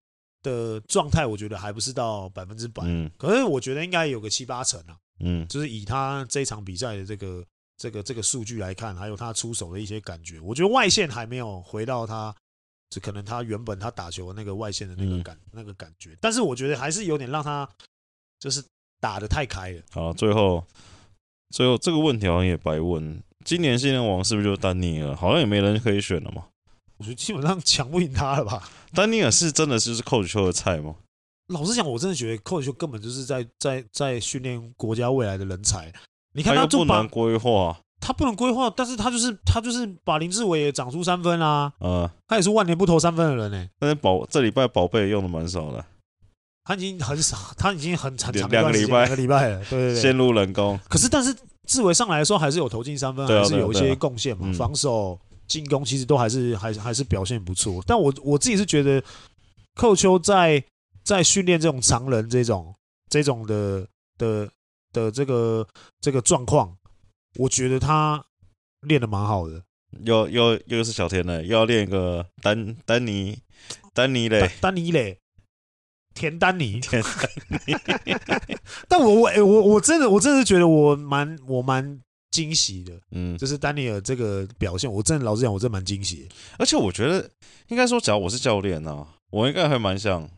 [0.43, 7.43] 的状态，我觉得还不是到百分之百，嗯，可是我觉得应该有个七八成啊，嗯，就是以他这场比赛的这个
[7.75, 12.35] 这个这个数据来看，还有他出手的一些感觉，我觉得外线还没有回到他，
[12.93, 17.67] 就可能他原本他打球的那个外线的那个感、嗯、那个感觉，但是我觉得还是有点让他
[18.39, 18.63] 就是
[18.99, 19.81] 打的太开了。
[19.91, 20.63] 好，最后。
[21.49, 25.15] 最后这个问题好像也白问，今年新人王是不是就丹尼尔？
[25.15, 26.47] 好像也没人可以选了嘛。
[26.97, 28.67] 我觉得基本上抢不赢他了吧。
[28.91, 30.95] 丹尼尔是真的就是 Coach 邱的菜吗？
[31.53, 35.93] 老实讲，我真的觉得 Coach 邱根本就是在在在训练国家未来的人才。
[36.33, 41.71] 你看他就不难规划，他不能规划，但是他就是他就是把林志伟也长出三分啊。
[41.79, 43.69] 呃，他也是万年不投三分的人呢、欸。
[43.79, 45.83] 但是宝这礼拜宝贝用的蛮少的。
[46.65, 50.79] 他已经很少，他已经很长两个礼拜，两个礼拜了，对对对，陷入冷宫。
[50.89, 51.35] 可是，但是
[51.67, 54.51] 志伟上来的时候还是有投进三分，还是有一些贡献嘛。
[54.53, 57.83] 防守、进攻其实都还是还还是表现不错。
[57.85, 59.03] 但我我自己是觉得，
[59.75, 60.63] 寇秋在
[61.03, 62.73] 在训练这种常人这种
[63.09, 63.85] 这种的
[64.17, 64.49] 的
[64.93, 65.67] 的这个
[65.99, 66.73] 这个状况，
[67.37, 68.25] 我觉得他
[68.81, 69.63] 练的蛮好的。
[70.03, 73.37] 又又又是小田了，又要练一个丹丹尼
[73.93, 75.19] 丹尼嘞，丹尼嘞。
[76.15, 78.55] 田丹尼，田丹尼，
[78.87, 86.29] 但我我我我真的我真的觉得我蛮我蛮惊喜的，嗯，就是丹尼尔这个表现，我真的老实讲，我真的蛮惊喜。
[86.59, 87.27] 而且我觉得
[87.69, 90.29] 应该说，只要我是教练呢，我应该还蛮想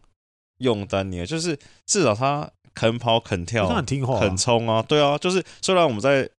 [0.59, 6.29] 用丹尼尔，就是至少他肯跑肯跳，他很听话，肯冲啊，对啊，就是虽然我们在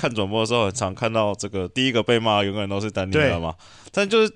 [0.00, 3.54] 看转播的时候很常看到这个第一个被骂永远都是丹尼尔嘛，
[3.92, 4.32] 但就是。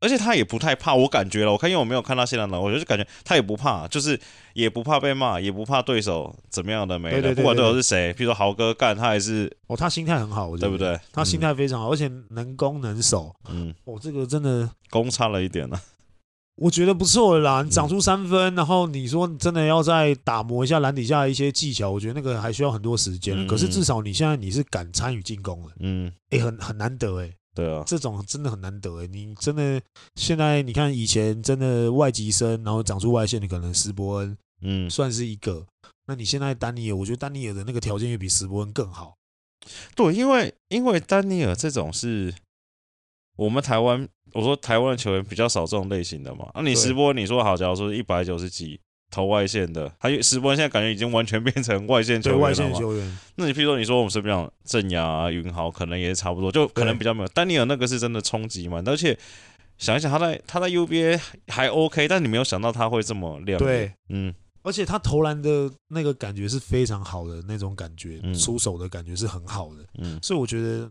[0.00, 1.52] 而且他也不太怕，我感觉了。
[1.52, 4.20] 我看，因为我没有看到现场的，我就是感觉他也不怕，就是
[4.52, 7.34] 也不怕被骂，也不怕对手怎么样的没的。
[7.34, 11.00] 不管对手是谁，譬如说豪哥干，他还是哦，他心态很好，对不对？
[11.10, 13.34] 他心态非常好，而且能攻能守。
[13.48, 15.80] 嗯，哦，这个真的攻差了一点呢。
[16.56, 23.46] 我觉得不错了啦，你长出三分，然后你说你真的要再打磨一下篮底下一些技巧，我觉得那个还需要很多时间。
[23.46, 27.32] 可是至少你现在你是敢参与进攻了，嗯，哎，很很难得哎。
[27.54, 29.06] 对啊，这种真的很难得诶。
[29.06, 29.80] 你真的
[30.16, 35.64] 现在你看以前真的外籍生，然后长出外线，的可能斯伯恩，嗯，算是一个。
[36.06, 39.14] 那你现在丹尼尔，我觉得丹尼尔的那个条件也比斯伯恩更好。
[39.94, 42.34] 对，因为因为丹尼尔这种是
[43.36, 46.48] 我们台湾，我说台湾的球员比较少这种类型的嘛。
[46.54, 48.80] 那你石波，你说好，假如说一百九十几。
[49.10, 52.48] 投外线的，还有史波现在感觉已经完全变成外线球员了嘛？
[52.48, 53.18] 外线球员。
[53.36, 57.28] 那你譬如说，你说我们是不是讲郑雅啊、云豪，可能也差不多，就可能比较没有。
[57.28, 59.16] 丹尼尔那个是真的冲击嘛，而且
[59.78, 63.56] 想一想，他在他在 UBA 还 OK，但你没有想到他会这么亮。
[63.56, 69.84] 对，嗯，而且他投篮的那个感觉是非常好的那种感觉，嗯、出手的感觉是很好的。
[69.98, 70.90] 嗯，所以我觉得，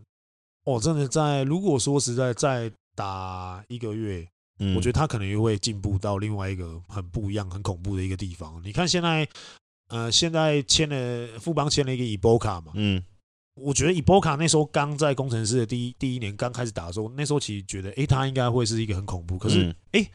[0.64, 4.26] 哦，真的在如果说实在再打一个月，
[4.58, 8.60] 嗯、我觉得他可能又会进步到另外一个很不一样、很恐怖的一个地方。
[8.64, 9.28] 你看现在，
[9.88, 13.02] 呃，现在签了富邦签了一个伊波卡嘛，嗯。
[13.56, 19.38] 我觉得伊波卡那时候刚在工程师的第一第一年刚开始打的时候，那时候其实觉得，哎，他应该会是一个很恐怖。
[19.38, 20.06] 可是，哎、嗯，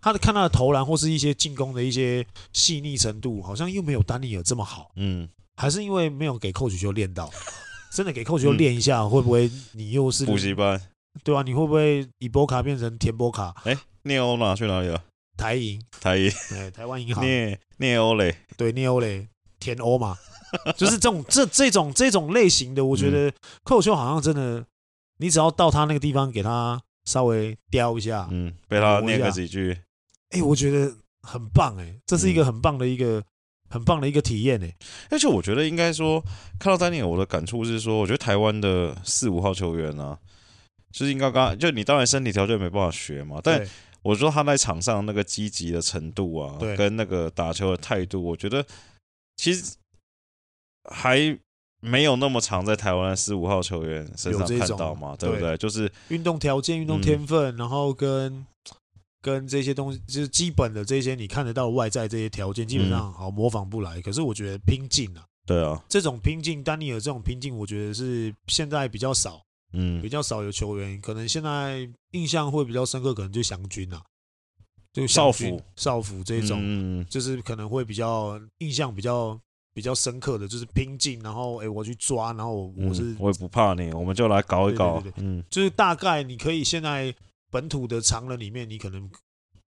[0.00, 4.92] 他的看他的投篮或是一些进攻的一些细腻程度，好像又没有丹尼尔这么好。
[4.94, 7.28] 嗯，还是因为没有给 coach 就练到，
[7.94, 10.80] 真的给 coach 又练一下，嗯、会不会你又是补习班？
[11.22, 13.54] 对啊，你会不会以波卡变成田波卡？
[13.64, 15.00] 哎，聂欧哪去哪里了？
[15.36, 17.24] 台银，台银，对，台湾银行。
[17.24, 18.36] 聂聂欧嘞？
[18.56, 19.28] 对，聂欧嘞，
[19.60, 20.16] 田欧嘛。
[20.76, 23.32] 就是这种这这种这种类型的，我觉得
[23.62, 24.64] 扣球好像真的，
[25.18, 29.76] 你只要到他那个地方，给他稍微雕一下，嗯，被他念个几句，
[30.30, 30.92] 哎，我觉得
[31.22, 33.22] 很棒哎，这是一个很棒的一个
[33.70, 34.68] 很棒的一个体验呢。
[35.10, 36.20] 而且我觉得应该说，
[36.58, 40.18] 看到丹尼尔，我的感触是说，我觉得台湾的四五号球员啊，
[40.92, 43.66] 就是应该刚就你当然身体条件没办法学嘛，但
[44.02, 48.64] 我说他在场上那个积极的程度啊，跟那个打球的态度，我觉得
[49.36, 49.74] 其实。
[50.90, 51.34] 还
[51.80, 55.56] 没有那么常在台湾的四五号球员身上看到嘛，对不对？
[55.56, 58.44] 就是运动条件、运动天分，然后跟
[59.24, 63.98] 跟这些东西，就是基本的这些你看得到外在这些条件，基本上好模仿不来。
[64.02, 69.40] 可是我觉得拼劲啊，对啊，这种拼劲，丹尼尔这种拼劲，我觉得是现在比较少，
[69.72, 74.02] 嗯，比较少有球员，可能现在印象会比较深刻，可能就祥军啊，
[74.92, 79.40] 就少辅、少辅这种，就是可能会比较印象比较。
[79.76, 85.02] 比较深刻的就是拼劲，然后哎，我去抓，然后我是、嗯、我也不怕你，我们就来搞一搞。
[85.16, 87.12] 嗯，就是大概你可以现在
[87.54, 89.08] 本土的常人里面，你可能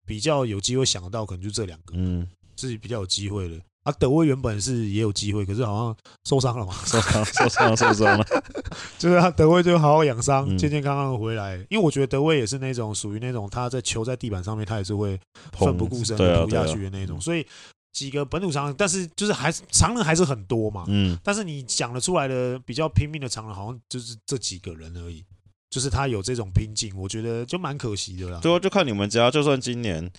[0.05, 2.27] 比较有机会想得到，可能就这两个，嗯，
[2.57, 3.57] 是比较有机会的。
[3.83, 8.25] 啊，德威原本是也有机会，可是好像受伤了嘛，受伤受伤受伤了。
[8.99, 11.55] 就是他德威就好好养伤，健健康康的回来。
[11.69, 15.17] 因为我觉得德威也是那种属于那种他在球在地板上面，他也是会
[15.53, 17.47] 奋不顾身的扑下去的那种，所以。
[17.93, 20.85] 几个本土常人，但是就是还是常人还是很多嘛。
[20.88, 25.25] 嗯，但是你讲得出来的比较拼命的常人，好像就是这几个人而已。
[25.70, 28.39] 就是他有这种拼劲，我觉得就蛮可惜的啦。
[28.41, 30.09] 对啊就看你们家，就算今年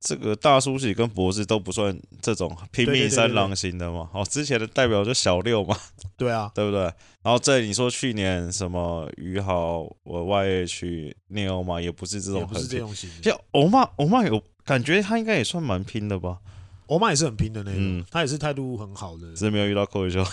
[0.00, 4.08] 这个大叔喜跟博士都不算这种拼命三郎型的嘛。
[4.12, 5.76] 哦，之前的代表就小六嘛。
[6.16, 6.80] 对啊，对不对？
[7.22, 13.08] 然后在你说去年什么于豪，我 YH 内欧嘛，也不是这种，不是这种型。
[13.22, 16.38] 像欧妈，欧妈有感觉他应该也算蛮拼的吧。
[16.86, 20.24] 欧曼也是很拼的那种，嗯、他也是态度很好的，只是没有遇到扣球。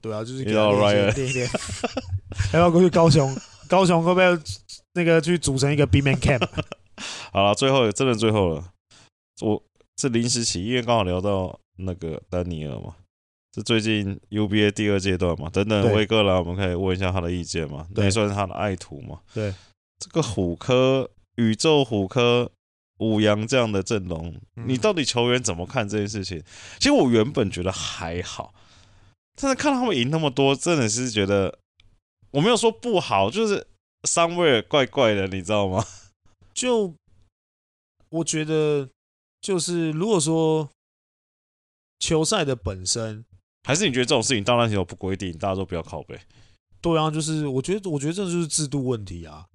[0.00, 1.50] 对啊，就是 遇到 Ryan 练一练，
[2.52, 3.36] 要不要过去高雄？
[3.68, 4.24] 高雄会不会
[4.94, 6.46] 那个去组成一个 B Man Camp？
[7.32, 8.72] 好了，最后真的最后了，
[9.42, 9.62] 我
[10.00, 12.96] 是临时起意，因为刚好聊到那个丹尼尔嘛，
[13.54, 19.20] 是最近 UBA 第二阶段嘛，等等威哥来，我们可以问一下他的意见嘛，那也算是他的爱徒嘛。
[19.34, 19.54] 对，
[19.98, 22.50] 这个虎科宇宙虎科。
[22.98, 26.42] 五羊这样的阵容，你到底球员怎么看这件事情？
[26.78, 28.54] 其实我原本觉得还好，
[29.38, 31.58] 但是看到他们赢那么多，真的是觉得
[32.32, 33.66] 我没有说不好，就是
[34.02, 35.84] somewhere 怪怪的，你知道吗？
[36.52, 36.94] 就
[38.08, 38.88] 我觉得，
[39.40, 40.68] 就是如果说
[41.98, 43.24] 球赛的本身，
[43.64, 46.18] 还是你觉得这种事情当然有不规定，大家都不要靠背。
[46.80, 49.46] 对啊，就是我觉得，我觉得这就是制度问题啊。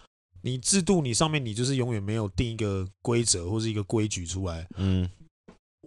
[0.43, 4.67] 你制度，你上面你就是永远没有定一个规则或是一个规矩出来。
[4.76, 5.09] 嗯，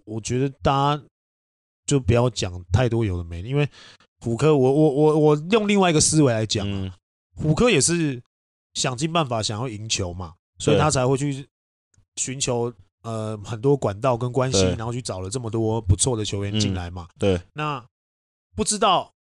[0.05, 1.03] 我觉得大家
[1.87, 3.69] 就不要讲太多有的没的，因为
[4.25, 6.91] 虎科，我我我我用另外一个思维来讲，嗯，
[7.37, 8.23] 虎科也是
[8.73, 11.47] 想尽办法想要赢球嘛，所以他才会去
[12.17, 12.73] 寻求
[13.03, 17.07] 呃很多管道跟关系，然后去找了这么多不错的球员进来嘛。
[17.19, 17.85] 对，那
[18.57, 19.13] 不知道。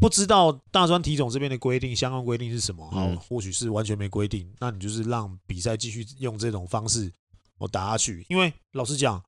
[0.00, 2.88] 不知道大专体总这边的规定，相关规定是什么？
[2.88, 7.12] 好，或许是完全没规定，那你就是让比赛继续用这种方式
[7.58, 8.24] 我打下去。
[8.28, 9.20] 因为老实讲，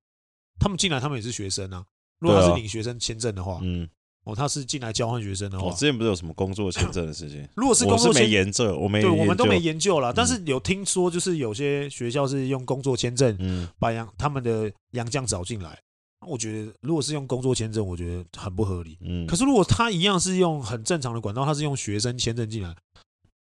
[0.60, 1.84] 他们进来，他们也是学生啊。
[2.20, 3.88] 如果他是领学生签证的话，嗯，
[4.24, 7.48] 哦，他是进来交换学生的话，之前不是有什么工作签证的事情？
[7.56, 10.12] 如果是工作签证，没研究，我没，对，我们都没研究了。
[10.12, 15.78] 但是有听说，就是有些学校是用工作签证，嗯，把洋他们的洋将找进来。
[16.26, 18.98] 我觉得，如果是用工作签证，我觉得很不合理。
[19.00, 22.76] 嗯，可是如果他一样是用很正常的管道，他是用学生签证进来，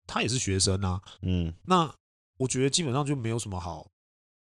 [0.06, 1.00] 他也是学生啊。
[1.22, 1.92] 嗯，那
[2.38, 3.88] 我觉得基本上就没有什么好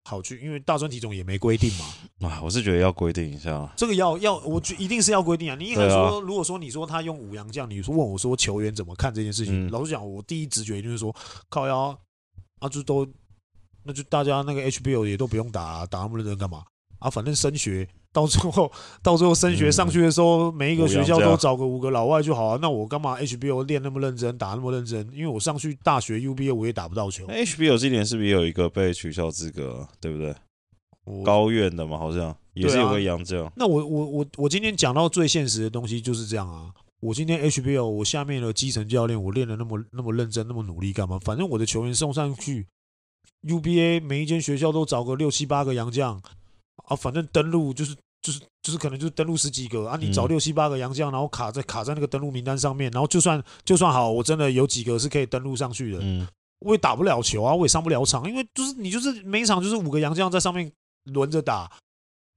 [0.09, 1.85] 好去，因为大专体总也没规定嘛。
[2.27, 5.55] 啊，我是觉得要规定一下，这个要要，我觉一定是要规定啊。
[5.55, 9.69] 你一开始说，如果说你说他用五羊将，你说问我说球员怎么看这件事情？
[9.69, 11.15] 老实讲，我第一直觉一定是说
[11.49, 11.97] 靠腰
[12.59, 13.07] 啊，就都。
[13.81, 16.63] 那就大家那个 HBO 也都不用打啊，打那么认真干嘛
[16.99, 17.09] 啊？
[17.09, 18.71] 反正升学到最后，
[19.03, 22.59] 到最后升学上去的时候，嗯、每一个学校都找个五个老外就好啊。
[22.61, 25.07] 那我干嘛 HBO 练那么认真，打那么认真？
[25.13, 27.25] 因为我上去大学 UBA 我也打不到球。
[27.27, 30.35] HBO 今年是不是也有一个被取消资格，对不对？
[31.23, 33.51] 高院的嘛，好像也是有个洋将、啊。
[33.55, 36.69] 那我我我我今天讲到最现实的东西就是这样啊。
[37.01, 41.17] 我今天 HBO 我下面的基层教练，我练的那么那么认真，那么努力干嘛？
[41.23, 42.67] 反正我的球员送上去
[43.47, 46.21] ，UBA 每一间学校都找个六七八个洋将
[46.89, 56.27] 啊，反正登录就是就是就是可能就登录十几个啊，你找六七八个洋将，然后卡在卡在那个登录名单上面，然后就算就算好，我真的有几个是可以登录上去的，嗯，
[56.59, 60.69] 我也打不了球啊，我也上不了场，因为就是你就是每一场就是五个洋将在上面
[61.05, 61.71] 轮着打。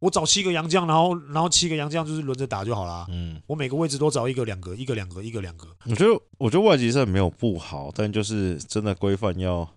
[0.00, 3.06] 我找七个洋将，然后然后七个洋将就是轮着打就好啦。
[3.08, 5.68] 嗯，我每个位置都找一个两个，一个两个，一个两个。
[5.84, 9.68] 我觉得我觉得外籍赛没有不好，但就是真的规范要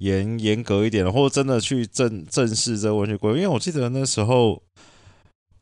[0.00, 3.30] 严严格一点的，或者真的去正正视这个问题规。
[3.32, 4.62] 因为我记得那时候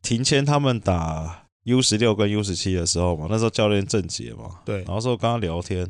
[0.02, 5.86] 庭谦他们打 U 十六跟 U 十七的时候嘛，那时候教练郑杰嘛，对，然后说跟他聊天，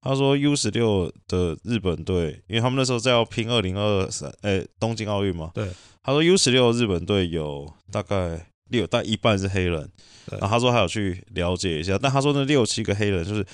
[0.00, 5.68] 他说 U 十六的日本队，因为他们那时候在要拼二零二三，哎，东京奥运嘛，对。
[6.02, 9.88] 他说 U 十六日本队有大概六，大一半是黑人。
[10.30, 13.46] 然后他说还有去了解一下，但他说那六七个黑人就是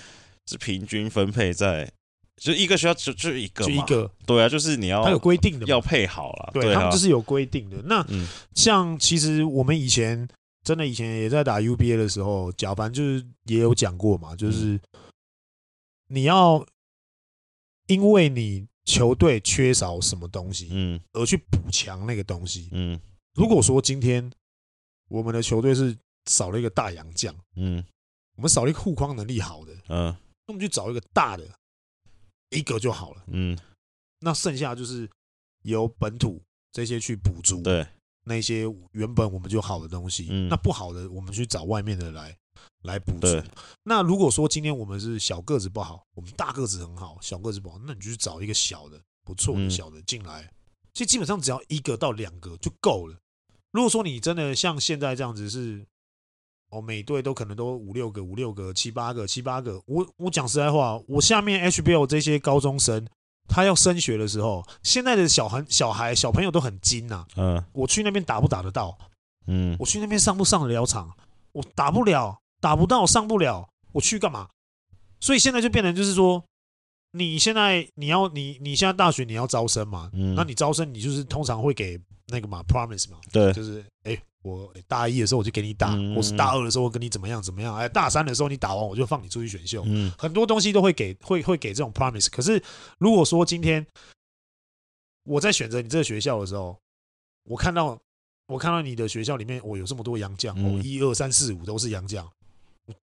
[0.46, 1.90] 是平均分配在，
[2.38, 4.10] 就一个学校就就一个，就一个。
[4.26, 6.50] 对啊，就是你要他有规定的，要配好了。
[6.52, 7.76] 对，他们就是有规定的。
[7.84, 8.06] 那
[8.54, 10.28] 像其实我们以前
[10.64, 14.80] 真的以前也在打 UBA 的时候，贾凡就是也有讲过嘛，就是
[16.08, 16.64] 你要
[17.86, 18.66] 因为你。
[18.88, 22.98] 球队缺少什么东西，嗯，而去补强那个东西，嗯。
[23.34, 24.32] 如果说今天
[25.10, 27.84] 我们的球队是少了一个大洋将，嗯，
[28.36, 30.16] 我们少了一个护框能力好的，嗯，
[30.46, 31.44] 那我们就找一个大的，
[32.50, 33.58] 一个就好了，嗯。
[34.20, 35.08] 那剩下就是
[35.62, 36.42] 由本土
[36.72, 37.86] 这些去补足，对，
[38.24, 42.36] 那些原本我们就好的东西，嗯，那不好的我们去找外面的来。
[42.82, 43.42] 来补足。
[43.84, 50.48] 那如果说今天我们是小个子不好，我们大个子很好，小个子不好，那你就去找一个小的不错的小的进来。
[50.92, 53.16] 其实基本上只要一个到两个就够了。
[53.72, 55.86] 如果说你真的像现在这样子是，
[56.70, 59.80] 哦，每队都可能都五六个、五六个、七八个、七八个。
[59.86, 63.06] 我我讲实在话，我下面 HBO 这些高中生，
[63.48, 67.26] 他要升学的时候，现在的小孩、小孩、小朋友都很精呐。
[67.36, 68.96] 嗯，我去那边打不打得到？
[69.46, 71.10] 嗯，我去那边上不上得了场？
[71.52, 72.38] 我打不了。
[72.60, 74.48] 打不到，上不了，我去干嘛？
[75.20, 76.42] 所以现在就变成就是说，
[77.12, 81.96] 你现在你要你你现在大学你要招生嘛，嗯，那你招生你就是通常会给
[82.26, 92.28] 那个嘛，promise 嘛，对，就是哎、欸，我大一的时候我就给你打，嗯、或是大二的时候我跟你怎么样怎么样，哎，大三的时候你打完我就放你出去选秀，嗯，很多东西都会给会会给这种 promise。
[92.30, 92.62] 可是
[92.98, 93.84] 如果说今天
[95.24, 96.78] 我在选择你这个学校的时候，
[97.44, 97.98] 我看到
[98.46, 102.26] 我看到你的学校里面我有这么多洋将，哦，一二三四五都是洋将。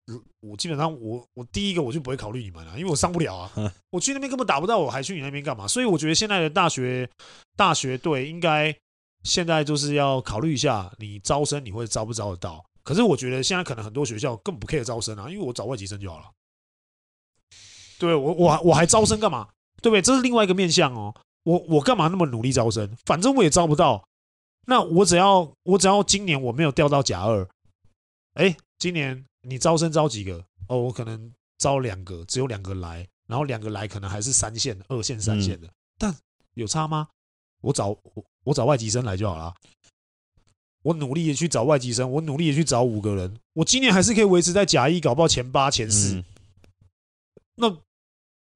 [0.06, 3.74] 我我基本上我我第一个我就不会考虑你们了，因为我上不了啊。
[3.90, 5.68] 我去那边根本打不到，我还去你那边干嘛？
[5.68, 7.10] 所以我觉得现在的大学
[7.56, 8.76] 大学队应该
[9.24, 12.64] 现在就是要考虑一下，你招生你会招不招得到？
[12.84, 16.26] 可是我觉得现在可能很多学校更不 care 招生啊，因为我找外籍生就好了。
[18.00, 19.48] 对我我我还招生干嘛？
[19.82, 20.02] 对不对？
[20.02, 21.16] 这是另外一个面向哦。
[21.44, 22.96] 我我干嘛那么努力招生？
[23.06, 24.08] 反正我也招不到。
[24.66, 27.48] 那我只要我只要今年我没有掉到甲二，
[28.34, 29.26] 哎，今年。
[29.44, 30.46] 你招生招几个？
[30.68, 35.68] 哦，我可能招两个，只有两个来，然后两个来可能还是三线、二线、三线的，
[35.98, 36.16] 但
[36.54, 37.08] 有差吗？
[37.62, 39.54] 我找我我找外籍生来就好了。
[40.84, 46.24] 我努力的去找外籍生，我努力的去找五个人，我今年还是可以维持在甲一，搞不好前八、前四。
[47.56, 47.70] 那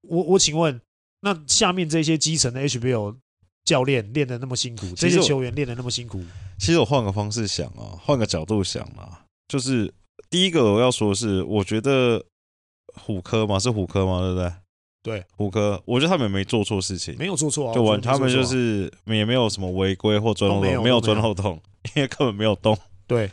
[0.02, 0.82] 我我请问，
[1.22, 3.18] 那下面这些基层的 HBO
[3.64, 6.24] 教练练的那么辛苦，这些球员练的那么辛苦，
[6.58, 9.94] 其实我换个方式想啊，换个角度想啊，就是。
[10.28, 12.26] 第一个我要说的是，我觉得
[12.96, 14.52] 虎科嘛，是虎科嘛，对不对？
[15.06, 21.62] 对，虎科，我觉得他们也没做错事情，没有做错啊，就完，他们就是也没有什么违规或钻漏洞，没有钻漏洞，
[21.96, 22.76] 因为根本没有动。
[23.06, 23.30] 对，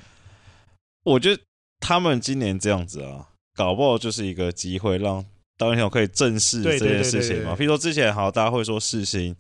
[1.05, 1.43] 我觉得
[1.81, 5.25] 他们今年这样子啊，搞不好就是一个机会，让
[5.57, 7.55] 当天我可以正视这件事情嘛。
[7.55, 9.35] 譬如说之前好，大家会说世新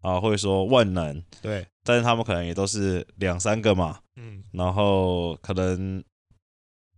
[0.00, 6.02] 啊，会说万能，对，但是他们可能也都是两三个嘛，嗯，然后可能。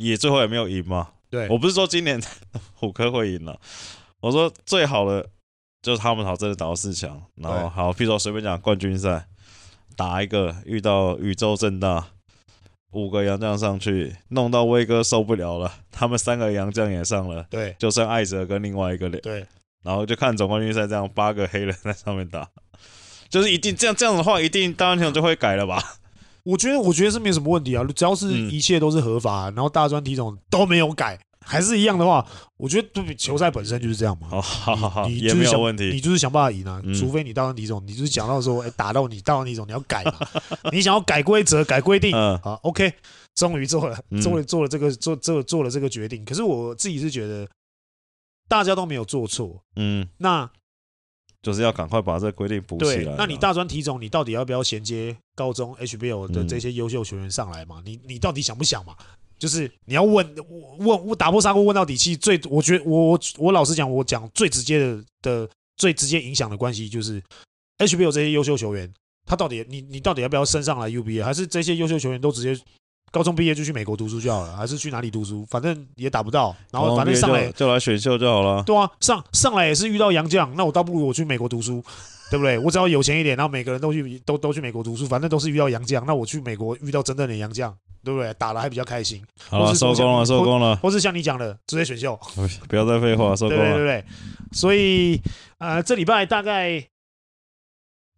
[0.02, 1.10] 也最后也没有赢嘛？
[1.28, 2.18] 对，我不是说今年
[2.72, 3.60] 虎科会赢了，
[4.20, 5.28] 我说最好的
[5.82, 9.26] 就是他们好真的打到四强，然后好，譬如说随便讲冠军赛
[9.96, 12.06] 打一个遇到宇宙正大
[12.92, 19.46] 五个洋将上去，弄到威哥受不了了，他们三个洋将也上了，对，就剩艾泽跟另外一个人，对，
[19.82, 22.48] 然后就看总冠军赛这样八个黑人在上面打，
[23.28, 25.82] 就是一定这样这样的话，一定大专体总就会改了吧？
[26.42, 31.18] 我觉得我觉得是没什么问题啊，只要是一切都是合法，然后大专体总都没有改。
[31.44, 32.26] 还是一样的话，
[32.56, 34.28] 我觉得对球赛本身就是这样嘛。
[34.28, 35.90] 好好好好，你也没有问题。
[35.90, 40.14] 你就是想办法赢啊，除非你大专体总，你就是讲到说，哎，打到你大专体总，你要改嘛。
[40.70, 42.92] 你想要改规则、改规定，好，OK，
[43.34, 46.24] 终于做了，终于做了这个做做做了这个决定。
[46.24, 47.48] 可是我自己是觉得，
[48.48, 50.48] 大家都没有做错，嗯，那
[51.42, 53.14] 就是要赶快把这个规定补起来。
[53.16, 57.80] 那你大专体总，你到底要不要衔接高中 HBL 的这些优秀球员上来嘛？
[57.82, 58.94] 你你到底想不想嘛？
[59.40, 60.36] 就是你要问
[60.78, 67.20] 问我打破砂锅问到底，其实最我觉得我我老实讲，我讲最直接的的最直接影响的关系就是
[67.78, 68.92] HBO 这些优秀球员，
[69.26, 72.62] 他到底你你到底要不要升上来？UBA，还是这些优秀球员都直接
[73.10, 78.62] 高中毕业就去美国读书就好了，还是去哪里读书，反正也打不到，然后反正上来就，就来选秀就好了。
[78.62, 81.82] 对啊，上上来也是遇到洋将，那我倒不如我去美国读书，
[82.30, 82.56] 对不对？
[82.58, 87.76] 我只要有钱一点，然后每个人都去都都去美国读书，反正都是遇到洋将，那我去美国遇到真正的洋将。
[88.02, 88.32] 对不对？
[88.38, 89.22] 打了还比较开心。
[89.50, 90.74] 好了，收工了，收工了。
[90.76, 92.18] 或是像你讲的，直接选秀。
[92.66, 93.62] 不要再废话，收工了。
[93.62, 94.04] 对对对。
[94.52, 95.20] 所以，
[95.58, 96.82] 呃，这礼拜大概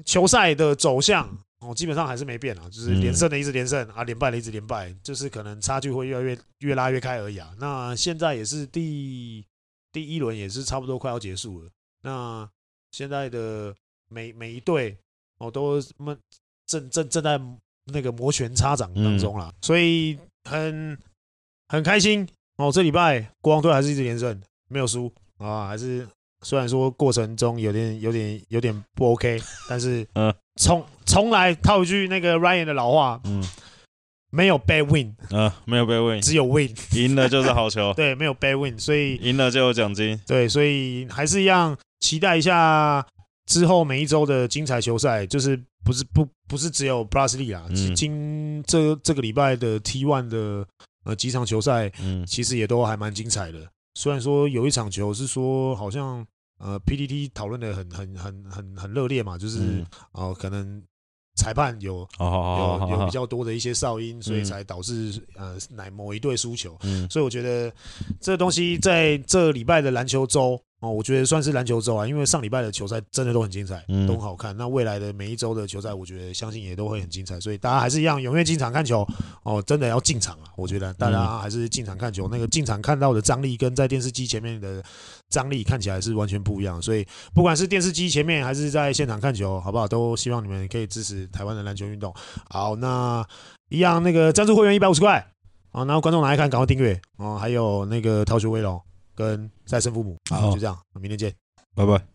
[0.04, 7.50] 球赛的走向，哦，基本上还是没变啊，就是连胜的一直连胜啊，连败的一直连败，就是可能差距会越来越越拉越开而已啊。
[7.58, 9.44] 那现在也是第
[9.90, 11.68] 第一轮，也是差不多快要结束了。
[12.02, 12.48] 那
[12.92, 13.74] 现在的
[14.12, 14.96] 每每一队
[15.38, 16.16] 哦，都们
[16.66, 17.40] 正正正在。
[17.86, 20.16] 那个摩拳擦掌当中了，所以
[20.48, 20.96] 很
[21.66, 22.24] 很开心
[22.58, 22.70] 哦。
[22.70, 25.66] 这礼拜国王队还是一直连胜，没有输啊。
[25.66, 26.06] 还是
[26.42, 30.32] 虽然说过程中有点有点有点不 OK，但是嗯，
[30.62, 33.42] 从从来套一句那个 Ryan 的老话，嗯，
[34.30, 37.92] 没有 bad win，嗯，没有 bad win，只有 win，赢了就是好球。
[37.98, 40.16] 对，没有 bad win，所以赢了就有奖金。
[40.24, 43.04] 对，所以还是一样期待一下
[43.53, 45.61] 之后每一周的精彩球赛，就是。
[45.84, 50.64] 不是不不是只有 Plus League 啊，今这这个礼拜的 T One 的
[51.05, 51.90] 呃几场球赛，
[52.24, 53.59] 其实也都还蛮精彩的。
[53.96, 56.24] 虽然说有一场球是说好像
[56.61, 60.80] 呃 PDT 讨论的很很很很很热烈嘛，就是哦可能
[61.34, 66.78] 裁判有有有比较多的一些哨音，所以才导致呃乃某一队输球。
[67.11, 67.74] 所以我觉得
[68.20, 70.62] 这东西在这礼拜的篮球周。
[70.83, 74.55] 哦，我觉得算是篮球周啊，因为上礼拜的球赛真的都很精彩，都很好看。
[74.57, 77.39] 那未来的每一周的球赛，我觉得相信也都会很精彩。
[77.39, 79.07] 所以大家还是一样踊跃进场看球
[79.45, 80.51] 哦，真的要进场啊！
[80.57, 84.83] 我觉得大家还是进场看球，那个进场看到的张力跟在电视机前面的
[85.28, 86.83] 张力看起来是完全不一样。
[86.83, 89.87] 所以不管是电视机前面还是在现场看球，好不好？
[89.87, 92.12] 都希望你们可以支持台湾的篮球运动。
[92.51, 93.24] 好，那
[93.68, 95.24] 一样那个赞助会员一百五十块，
[95.70, 98.83] 好，然后观众来看赶快订阅哦，还有那个逃学威龙。
[99.14, 101.34] 跟再生父母，好，就这样，明天见，
[101.74, 102.11] 拜拜。